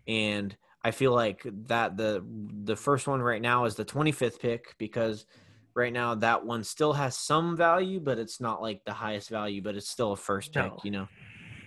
and 0.06 0.56
I 0.82 0.92
feel 0.92 1.12
like 1.12 1.44
that 1.66 1.96
the 1.96 2.24
the 2.64 2.76
first 2.76 3.06
one 3.06 3.20
right 3.20 3.42
now 3.42 3.64
is 3.64 3.74
the 3.74 3.84
25th 3.84 4.40
pick 4.40 4.76
because 4.78 5.26
right 5.80 5.92
now 5.92 6.14
that 6.16 6.44
one 6.44 6.62
still 6.62 6.92
has 6.92 7.16
some 7.16 7.56
value, 7.56 7.98
but 8.00 8.18
it's 8.18 8.40
not 8.40 8.62
like 8.62 8.84
the 8.84 8.92
highest 8.92 9.28
value, 9.30 9.60
but 9.62 9.74
it's 9.74 9.88
still 9.88 10.12
a 10.12 10.16
first 10.16 10.52
pick, 10.52 10.64
No. 10.64 10.78
you 10.84 10.90
know. 10.90 11.08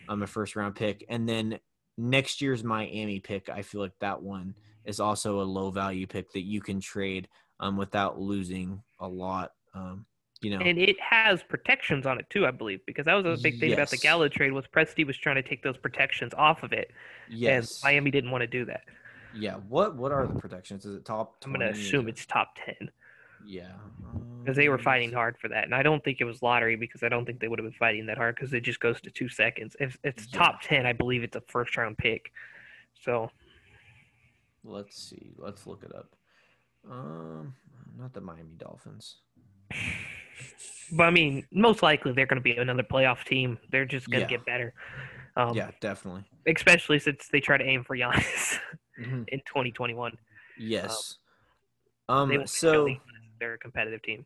I'm 0.08 0.22
a 0.22 0.28
first 0.28 0.56
round 0.56 0.76
pick. 0.76 1.04
And 1.10 1.28
then 1.28 1.60
next 1.98 2.42
year's 2.42 2.64
Miami 2.64 3.20
pick, 3.20 3.50
I 3.50 3.62
feel 3.62 3.82
like 3.82 3.98
that 4.00 4.22
one 4.22 4.56
is 4.86 5.00
also 5.00 5.42
a 5.42 5.44
low 5.44 5.72
value 5.72 6.06
pick 6.08 6.32
that 6.34 6.44
you 6.44 6.62
can 6.62 6.80
trade 6.80 7.28
um, 7.60 7.78
without 7.78 8.20
losing 8.20 8.82
a 9.00 9.08
lot. 9.08 9.52
Um, 9.74 10.06
you 10.42 10.50
know, 10.52 10.60
And 10.60 10.78
it 10.78 10.98
has 11.00 11.42
protections 11.42 12.06
on 12.06 12.20
it 12.20 12.30
too, 12.30 12.46
I 12.46 12.52
believe, 12.52 12.82
because 12.86 13.06
that 13.06 13.14
was 13.14 13.40
a 13.40 13.42
big 13.42 13.60
thing 13.62 13.72
about 13.74 13.90
the 13.90 13.96
Yes. 13.96 14.04
Gallo 14.04 14.28
trade 14.28 14.52
was 14.52 14.66
Presti 14.68 15.08
was 15.08 15.18
trying 15.18 15.36
to 15.38 15.42
take 15.42 15.64
those 15.64 15.78
protections 15.78 16.34
off 16.38 16.64
of 16.64 16.74
it, 16.74 16.92
yes, 17.30 17.82
and 17.82 17.90
Miami 17.90 18.12
didn't 18.12 18.32
want 18.32 18.42
to 18.42 18.48
do 18.48 18.66
that. 18.66 18.82
yeah. 19.34 19.56
What 19.70 19.96
what 19.96 20.12
are 20.12 20.28
the 20.28 20.38
protections? 20.38 20.84
Is 20.86 20.96
it 20.98 21.06
top? 21.06 21.38
I'm 21.46 21.54
gonna 21.54 21.70
assume 21.70 22.10
it's 22.10 22.26
top 22.26 22.58
ten 22.66 22.92
yeah, 23.46 23.74
because 24.42 24.56
they 24.58 24.70
were 24.70 24.76
Um, 24.78 24.84
fighting 24.84 25.12
hard 25.12 25.38
for 25.40 25.48
that, 25.50 25.64
and 25.66 25.74
I 25.76 25.84
don't 25.84 26.04
think 26.04 26.20
it 26.22 26.26
was 26.26 26.42
lottery 26.42 26.76
because 26.76 27.04
I 27.04 27.10
don't 27.10 27.26
think 27.26 27.40
they 27.40 27.48
would 27.48 27.60
have 27.60 27.66
been 27.66 27.78
fighting 27.78 28.06
that 28.08 28.18
hard 28.18 28.36
because 28.36 28.54
it 28.54 28.62
just 28.62 28.80
goes 28.80 29.00
to 29.02 29.12
two 29.12 29.30
seconds. 29.30 29.76
If 29.80 29.98
it's 30.04 30.28
Yeah. 30.32 30.40
top 30.40 30.62
ten, 30.62 30.86
I 30.86 30.94
believe 30.94 31.24
it's 31.24 31.36
a 31.36 31.42
first 31.42 31.76
round 31.78 31.98
pick. 31.98 32.32
So 33.02 33.32
Let's 34.66 34.98
see. 34.98 35.34
Let's 35.38 35.68
look 35.68 35.84
it 35.84 35.94
up. 35.94 36.16
Um, 36.90 37.54
not 37.98 38.14
the 38.14 38.22
Miami 38.22 38.56
Dolphins. 38.58 39.18
But 40.92 41.04
I 41.04 41.10
mean, 41.10 41.46
most 41.52 41.84
likely 41.84 42.14
they're 42.14 42.26
going 42.26 42.38
to 42.38 42.42
be 42.42 42.56
another 42.56 42.84
playoff 42.84 43.24
team. 43.26 43.58
They're 43.72 43.86
just 43.86 44.10
going 44.10 44.26
to 44.26 44.32
Yeah. 44.32 44.38
get 44.38 44.46
better. 44.46 44.74
Um, 45.36 45.56
yeah, 45.56 45.72
definitely. 45.82 46.24
Especially 46.46 47.00
since 47.00 47.28
they 47.32 47.40
try 47.42 47.58
to 47.58 47.64
aim 47.66 47.84
for 47.84 47.98
Giannis 47.98 48.60
Mhm. 49.00 49.26
in 49.28 49.40
2021. 49.46 50.18
Yes. 50.58 51.18
They 52.08 52.14
Um. 52.14 52.48
So. 52.48 52.88
They're 53.40 53.54
a 53.56 53.58
competitive 53.58 54.02
team. 54.02 54.26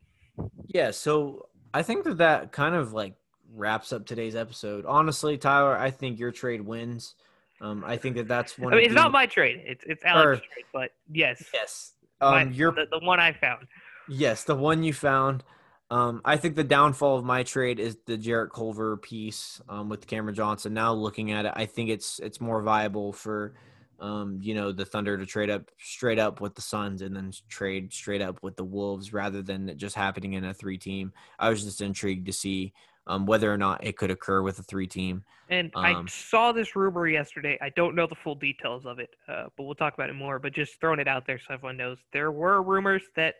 Yeah, 0.68 0.90
so 0.90 1.48
I 1.74 1.82
think 1.82 2.04
that 2.04 2.18
that 2.18 2.52
kind 2.52 2.74
of 2.74 2.92
like 2.92 3.14
wraps 3.54 3.92
up 3.92 4.06
today's 4.06 4.36
episode. 4.36 4.84
Honestly, 4.86 5.36
Tyler, 5.38 5.76
I 5.76 5.90
think 5.90 6.18
your 6.18 6.30
trade 6.32 6.60
wins. 6.60 7.14
Um, 7.60 7.82
I 7.86 7.96
think 7.96 8.16
that 8.16 8.28
that's 8.28 8.56
one. 8.58 8.72
I 8.72 8.76
mean, 8.76 8.84
it's 8.84 8.94
the- 8.94 9.00
not 9.00 9.10
my 9.12 9.26
trade. 9.26 9.62
It's 9.66 9.84
it's 9.86 10.04
Alex's 10.04 10.24
Or- 10.44 10.52
trade, 10.54 10.64
but 10.72 10.90
yes, 11.10 11.42
Yes. 11.52 11.92
my- 12.20 12.42
Um, 12.42 12.52
your 12.52 12.72
the, 12.72 12.86
the 12.90 13.04
one 13.04 13.18
I 13.18 13.32
found. 13.32 13.66
yes, 14.08 14.44
the 14.44 14.54
one 14.54 14.82
you 14.84 14.92
found. 14.92 15.42
Um, 15.90 16.20
I 16.24 16.36
think 16.36 16.54
the 16.54 16.64
downfall 16.64 17.16
of 17.18 17.24
my 17.24 17.42
trade 17.42 17.80
is 17.80 17.96
the 18.04 18.18
Jarrett 18.18 18.52
Culver 18.52 18.98
piece 18.98 19.60
um, 19.70 19.88
with 19.88 20.06
Cameron 20.06 20.34
Johnson. 20.34 20.74
Now 20.74 20.92
looking 20.92 21.32
at 21.32 21.46
it, 21.46 21.52
I 21.56 21.64
think 21.64 21.88
it's 21.90 22.18
it's 22.20 22.40
more 22.40 22.62
viable 22.62 23.12
for 23.12 23.54
um, 24.00 24.38
you 24.42 24.54
know 24.54 24.72
the 24.72 24.84
Thunder 24.84 25.18
to 25.18 25.26
trade 25.26 25.50
up 25.50 25.70
straight 25.78 26.18
up 26.18 26.40
with 26.40 26.54
the 26.54 26.62
Suns 26.62 27.02
and 27.02 27.14
then 27.14 27.32
trade 27.48 27.92
straight 27.92 28.22
up 28.22 28.42
with 28.42 28.56
the 28.56 28.64
Wolves 28.64 29.12
rather 29.12 29.42
than 29.42 29.68
it 29.68 29.76
just 29.76 29.96
happening 29.96 30.34
in 30.34 30.44
a 30.44 30.54
three 30.54 30.78
team. 30.78 31.12
I 31.38 31.48
was 31.48 31.64
just 31.64 31.80
intrigued 31.80 32.26
to 32.26 32.32
see 32.32 32.72
um, 33.06 33.26
whether 33.26 33.52
or 33.52 33.56
not 33.56 33.84
it 33.84 33.96
could 33.96 34.10
occur 34.10 34.42
with 34.42 34.58
a 34.58 34.62
three 34.62 34.86
team. 34.86 35.24
And 35.48 35.72
I 35.74 35.94
Um, 35.94 36.06
saw 36.06 36.52
this 36.52 36.76
rumor 36.76 37.08
yesterday. 37.08 37.58
I 37.60 37.70
don't 37.70 37.94
know 37.94 38.06
the 38.06 38.14
full 38.14 38.34
details 38.34 38.84
of 38.84 38.98
it, 38.98 39.10
uh, 39.26 39.46
but 39.56 39.64
we'll 39.64 39.74
talk 39.74 39.94
about 39.94 40.10
it 40.10 40.14
more. 40.14 40.38
But 40.38 40.52
just 40.52 40.78
throwing 40.78 41.00
it 41.00 41.08
out 41.08 41.26
there 41.26 41.38
so 41.38 41.54
everyone 41.54 41.78
knows, 41.78 41.98
there 42.12 42.30
were 42.30 42.62
rumors 42.62 43.02
that 43.16 43.36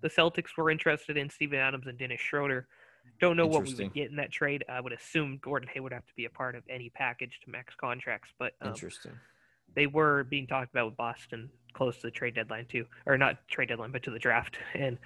the 0.00 0.08
Celtics 0.08 0.56
were 0.56 0.70
interested 0.70 1.18
in 1.18 1.28
Steven 1.28 1.58
Adams 1.58 1.86
and 1.86 1.98
Dennis 1.98 2.20
Schroeder. 2.20 2.66
Don't 3.20 3.36
know 3.36 3.46
what 3.46 3.66
we 3.66 3.74
would 3.74 3.92
get 3.92 4.08
in 4.08 4.16
that 4.16 4.32
trade. 4.32 4.64
I 4.68 4.80
would 4.80 4.92
assume 4.92 5.38
Gordon 5.42 5.68
Hayward 5.74 5.92
would 5.92 5.96
have 5.96 6.06
to 6.06 6.14
be 6.16 6.24
a 6.24 6.30
part 6.30 6.54
of 6.54 6.62
any 6.70 6.88
package 6.88 7.38
to 7.44 7.50
max 7.50 7.74
contracts, 7.74 8.30
but 8.38 8.54
um, 8.62 8.68
Interesting. 8.68 9.12
They 9.74 9.86
were 9.86 10.24
being 10.24 10.46
talked 10.46 10.72
about 10.72 10.86
with 10.86 10.96
Boston 10.96 11.50
close 11.72 11.96
to 11.96 12.02
the 12.02 12.10
trade 12.10 12.34
deadline 12.34 12.66
too, 12.66 12.84
or 13.06 13.16
not 13.16 13.46
trade 13.48 13.68
deadline, 13.68 13.92
but 13.92 14.02
to 14.04 14.10
the 14.10 14.18
draft, 14.18 14.58
and 14.74 14.98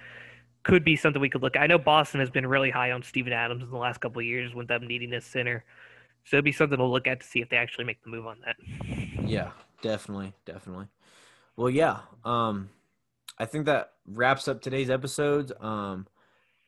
could 0.63 0.83
be 0.83 0.95
something 0.95 1.21
we 1.21 1.29
could 1.29 1.43
look. 1.43 1.55
at. 1.55 1.61
I 1.61 1.67
know 1.67 1.77
Boston 1.77 2.19
has 2.19 2.29
been 2.29 2.47
really 2.47 2.71
high 2.71 2.91
on 2.91 3.03
Steven 3.03 3.33
Adams 3.33 3.63
in 3.63 3.69
the 3.69 3.77
last 3.77 4.01
couple 4.01 4.19
of 4.19 4.25
years 4.25 4.53
with 4.53 4.67
them 4.67 4.87
needing 4.87 5.09
this 5.09 5.25
center, 5.25 5.63
so 6.25 6.37
it'd 6.37 6.45
be 6.45 6.51
something 6.51 6.77
to 6.77 6.85
look 6.85 7.07
at 7.07 7.21
to 7.21 7.27
see 7.27 7.41
if 7.41 7.49
they 7.49 7.57
actually 7.57 7.85
make 7.85 8.03
the 8.03 8.09
move 8.09 8.25
on 8.25 8.37
that. 8.45 8.55
Yeah, 9.27 9.51
definitely, 9.81 10.33
definitely. 10.45 10.87
Well, 11.55 11.69
yeah. 11.69 11.99
Um, 12.23 12.69
I 13.37 13.45
think 13.45 13.65
that 13.65 13.91
wraps 14.07 14.47
up 14.47 14.61
today's 14.61 14.89
episode. 14.89 15.51
Um, 15.61 16.07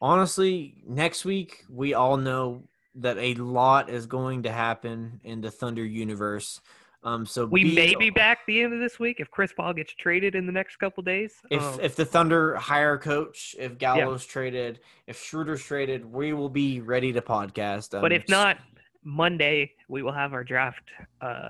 honestly, 0.02 0.76
next 0.86 1.26
week 1.26 1.66
we 1.70 1.94
all 1.94 2.18
know 2.18 2.64
that 2.96 3.18
a 3.18 3.36
lot 3.36 3.90
is 3.90 4.06
going 4.06 4.44
to 4.44 4.52
happen 4.52 5.22
in 5.24 5.42
the 5.42 5.52
Thunder 5.52 5.86
universe. 5.86 6.62
Um, 7.04 7.26
so 7.26 7.46
We 7.46 7.64
be- 7.64 7.76
may 7.76 7.96
be 7.96 8.10
back 8.10 8.40
the 8.48 8.62
end 8.62 8.74
of 8.74 8.80
this 8.80 9.00
week 9.00 9.20
if 9.20 9.30
Chris 9.32 9.54
Paul 9.54 9.74
gets 9.74 9.94
traded 9.94 10.36
in 10.36 10.46
the 10.46 10.52
next 10.52 10.78
couple 10.78 11.04
days. 11.04 11.34
If 11.50 11.62
Um, 11.62 11.80
if 11.82 11.96
the 11.96 12.04
Thunder 12.06 12.56
hire 12.56 12.98
coach, 12.98 13.56
if 13.60 13.78
Gallo's 13.78 14.26
traded, 14.26 14.80
if 15.06 15.22
Schroeder's 15.22 15.64
traded, 15.64 16.06
we 16.06 16.34
will 16.34 16.50
be 16.50 16.82
ready 16.82 17.14
to 17.14 17.22
podcast. 17.22 17.92
but 17.92 18.06
Um, 18.06 18.12
if 18.12 18.28
not, 18.28 18.58
Monday 19.04 19.74
we 19.88 20.02
will 20.04 20.12
have 20.12 20.34
our 20.34 20.44
draft 20.44 20.84
uh, 21.22 21.50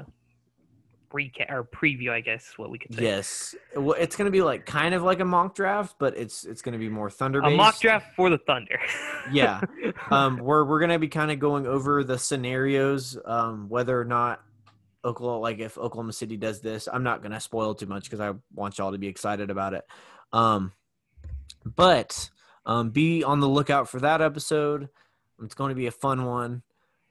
recap 1.12 1.50
or 1.50 1.64
preview, 1.64 2.12
I 2.12 2.20
guess 2.20 2.54
what 2.58 2.70
we 2.70 2.78
could 2.78 2.94
say. 2.94 3.04
yes, 3.04 3.56
well, 3.76 3.96
it's 3.98 4.16
going 4.18 4.26
to 4.28 4.32
be 4.32 4.42
like 4.42 4.66
kind 4.66 4.94
of 4.94 5.02
like 5.02 5.22
a 5.22 5.26
mock 5.26 5.56
draft, 5.56 5.96
but 5.98 6.16
it's 6.18 6.44
it's 6.44 6.62
going 6.62 6.74
to 6.74 6.80
be 6.80 6.90
more 6.90 7.10
Thunder 7.10 7.40
a 7.40 7.50
mock 7.50 7.80
draft 7.80 8.14
for 8.16 8.30
the 8.30 8.38
Thunder. 8.38 8.80
Yeah. 9.32 9.60
um, 10.12 10.38
where 10.38 10.64
we're 10.64 10.80
gonna 10.80 11.00
be 11.00 11.10
kind 11.10 11.32
of 11.32 11.40
going 11.40 11.66
over 11.68 12.04
the 12.06 12.18
scenarios, 12.18 13.18
um, 13.26 13.68
whether 13.68 14.00
or 14.00 14.06
not 14.06 14.42
Oklahoma, 15.06 15.40
like 15.40 15.60
if 15.60 15.78
Oklahoma 15.78 16.14
City 16.14 16.38
does 16.38 16.62
this, 16.62 16.88
I'm 16.92 17.04
not 17.04 17.22
gonna 17.22 17.40
spoil 17.40 17.76
too 17.76 17.86
much 17.86 18.04
because 18.04 18.20
I 18.20 18.34
want 18.54 18.78
y'all 18.78 18.92
to 18.92 18.98
be 18.98 19.08
excited 19.08 19.50
about 19.50 19.74
it. 19.74 19.86
Um, 20.34 20.74
but 21.66 22.30
um, 22.66 22.90
be 22.90 23.24
on 23.24 23.40
the 23.40 23.48
lookout 23.48 23.90
for 23.90 24.00
that 24.02 24.22
episode. 24.22 24.90
It's 25.42 25.56
going 25.56 25.70
to 25.70 25.76
be 25.76 25.88
a 25.88 25.92
fun 25.92 26.26
one. 26.26 26.64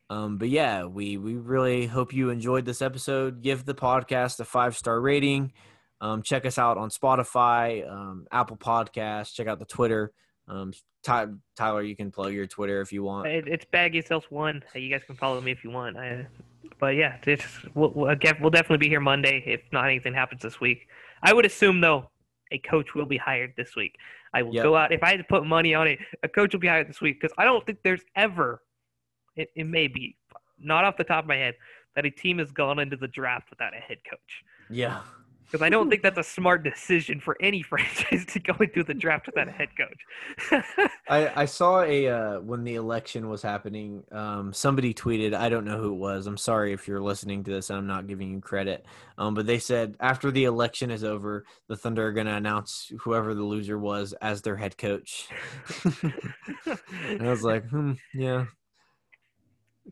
Um, 0.09 0.39
but 0.39 0.49
yeah, 0.49 0.85
we 0.85 1.17
we 1.17 1.35
really 1.35 1.87
hope 1.87 2.13
you 2.13 2.31
enjoyed 2.31 2.65
this 2.65 2.83
episode. 2.83 3.43
Give 3.43 3.65
the 3.65 3.75
podcast 3.75 4.39
a 4.39 4.45
five 4.45 4.77
star 4.77 5.01
rating. 5.01 5.53
Um, 6.01 6.23
check 6.23 6.45
us 6.45 6.59
out 6.59 6.77
on 6.77 6.91
Spotify, 6.91 7.91
um, 7.91 8.27
Apple 8.31 8.57
Podcasts. 8.57 9.33
Check 9.33 9.49
out 9.49 9.59
the 9.59 9.65
Twitter. 9.65 10.13
Um, 10.47 10.73
Ty- 11.03 11.29
Tyler, 11.57 11.83
you 11.83 11.97
can 11.97 12.11
plug 12.13 12.35
your 12.35 12.47
Twitter 12.47 12.81
if 12.83 12.93
you 12.93 13.03
want. 13.03 13.27
It, 13.27 13.49
it's 13.49 13.65
Baggy 13.65 14.03
Sales 14.03 14.27
One. 14.29 14.63
You 14.75 14.91
guys 14.91 15.03
can 15.07 15.17
follow 15.17 15.41
me 15.41 15.51
if 15.51 15.65
you 15.65 15.71
want. 15.71 15.97
I, 15.97 16.27
but 16.79 16.95
yeah, 16.95 17.17
it's, 17.27 17.45
we'll, 17.75 17.91
we'll, 17.95 18.11
again, 18.11 18.37
we'll 18.41 18.51
definitely 18.51 18.79
be 18.79 18.89
here 18.89 19.01
Monday 19.01 19.43
if 19.47 19.63
not 19.73 19.87
anything 19.87 20.15
happens 20.15 20.43
this 20.43 20.61
week. 20.61 20.89
I 21.23 21.33
would 21.33 21.45
assume 21.47 21.81
though, 21.81 22.11
a 22.53 22.59
coach 22.59 22.95
will 22.95 23.07
be 23.07 23.17
hired 23.17 23.55
this 23.57 23.75
week. 23.77 23.97
I 24.33 24.43
will 24.43 24.55
Yep. 24.55 24.63
go 24.63 24.77
out 24.77 24.93
if 24.93 25.03
I 25.03 25.11
had 25.11 25.19
to 25.19 25.25
put 25.25 25.45
money 25.47 25.75
on 25.75 25.89
it. 25.89 25.99
A 26.23 26.29
coach 26.29 26.53
will 26.53 26.61
be 26.61 26.69
hired 26.69 26.89
this 26.89 27.01
week 27.01 27.21
because 27.21 27.35
I 27.39 27.45
don't 27.45 27.65
think 27.67 27.79
there's 27.83 28.03
ever. 28.15 28.63
It, 29.35 29.51
it 29.55 29.67
may 29.67 29.87
be 29.89 30.17
not 30.59 30.85
off 30.85 30.97
the 30.97 31.05
top 31.05 31.25
of 31.25 31.29
my 31.29 31.37
head 31.37 31.55
that 31.95 32.05
a 32.07 32.11
team 32.11 32.39
has 32.39 32.51
gone 32.53 32.79
into 32.79 32.97
the 32.97 33.09
draft 33.09 33.51
without 33.51 33.75
a 33.77 33.81
head 33.81 33.99
coach. 34.09 34.45
Yeah. 34.71 35.01
Because 35.47 35.63
I 35.63 35.69
don't 35.69 35.89
think 35.89 36.03
that's 36.03 36.19
a 36.19 36.25
smart 36.25 36.65
decision 36.65 37.21
for 37.21 37.37
any 37.41 37.63
franchise 37.71 38.27
to 38.27 38.41
go 38.41 38.55
into 38.61 38.83
the 38.83 38.95
draft 38.95 39.27
without 39.27 39.49
a 39.49 39.53
head 39.53 39.69
coach. 39.77 40.65
I, 41.09 41.43
I 41.43 41.45
saw 41.45 41.83
a 41.83 42.09
uh, 42.09 42.41
when 42.41 42.65
the 42.65 42.75
election 42.75 43.29
was 43.29 43.43
happening. 43.43 44.03
Um, 44.13 44.53
somebody 44.53 44.93
tweeted. 44.93 45.35
I 45.35 45.49
don't 45.49 45.65
know 45.65 45.79
who 45.79 45.93
it 45.93 45.97
was. 45.97 46.27
I'm 46.27 46.37
sorry 46.37 46.73
if 46.73 46.89
you're 46.89 47.03
listening 47.03 47.45
to 47.45 47.51
this. 47.53 47.71
and 47.71 47.79
I'm 47.79 47.87
not 47.87 48.07
giving 48.07 48.31
you 48.31 48.41
credit. 48.41 48.85
Um, 49.19 49.35
but 49.35 49.47
they 49.47 49.59
said 49.59 49.97
after 50.01 50.31
the 50.31 50.45
election 50.45 50.91
is 50.91 51.05
over, 51.05 51.45
the 51.69 51.77
Thunder 51.77 52.07
are 52.07 52.13
going 52.13 52.27
to 52.27 52.35
announce 52.35 52.93
whoever 53.01 53.35
the 53.35 53.43
loser 53.43 53.79
was 53.79 54.13
as 54.21 54.43
their 54.43 54.57
head 54.57 54.77
coach. 54.77 55.29
I 56.67 56.77
was 57.21 57.43
like, 57.43 57.69
hmm, 57.69 57.93
yeah. 58.15 58.47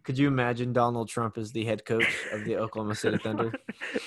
Could 0.02 0.18
you 0.18 0.28
imagine 0.28 0.72
Donald 0.72 1.09
Trump 1.09 1.38
as 1.38 1.52
the 1.52 1.64
head 1.64 1.85
coach 1.85 2.09
of 2.33 2.44
the 2.44 2.57
Oklahoma 2.57 2.94
City 2.94 3.18
Thunder? 3.18 3.52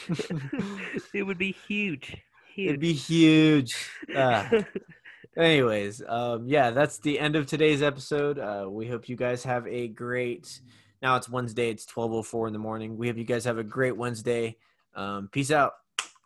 it 1.13 1.23
would 1.23 1.37
be 1.37 1.55
huge. 1.67 2.17
Huge. 2.53 2.67
It'd 2.67 2.81
be 2.81 2.93
huge. 2.93 3.75
Ah. 4.15 4.49
Anyways, 5.37 6.01
um, 6.07 6.47
yeah, 6.47 6.71
that's 6.71 6.97
the 6.99 7.19
end 7.19 7.35
of 7.35 7.45
today's 7.45 7.83
episode. 7.83 8.39
Uh, 8.39 8.65
we 8.67 8.87
hope 8.87 9.07
you 9.07 9.15
guys 9.15 9.43
have 9.43 9.67
a 9.67 9.87
great. 9.87 10.61
Now 11.01 11.15
it's 11.15 11.29
Wednesday. 11.29 11.69
It's 11.69 11.85
twelve 11.85 12.11
oh 12.11 12.23
four 12.23 12.47
in 12.47 12.53
the 12.53 12.59
morning. 12.59 12.97
We 12.97 13.07
hope 13.07 13.17
you 13.17 13.23
guys 13.23 13.45
have 13.45 13.59
a 13.59 13.63
great 13.63 13.95
Wednesday. 13.95 14.57
Um, 14.95 15.29
peace 15.31 15.51
out. 15.51 15.73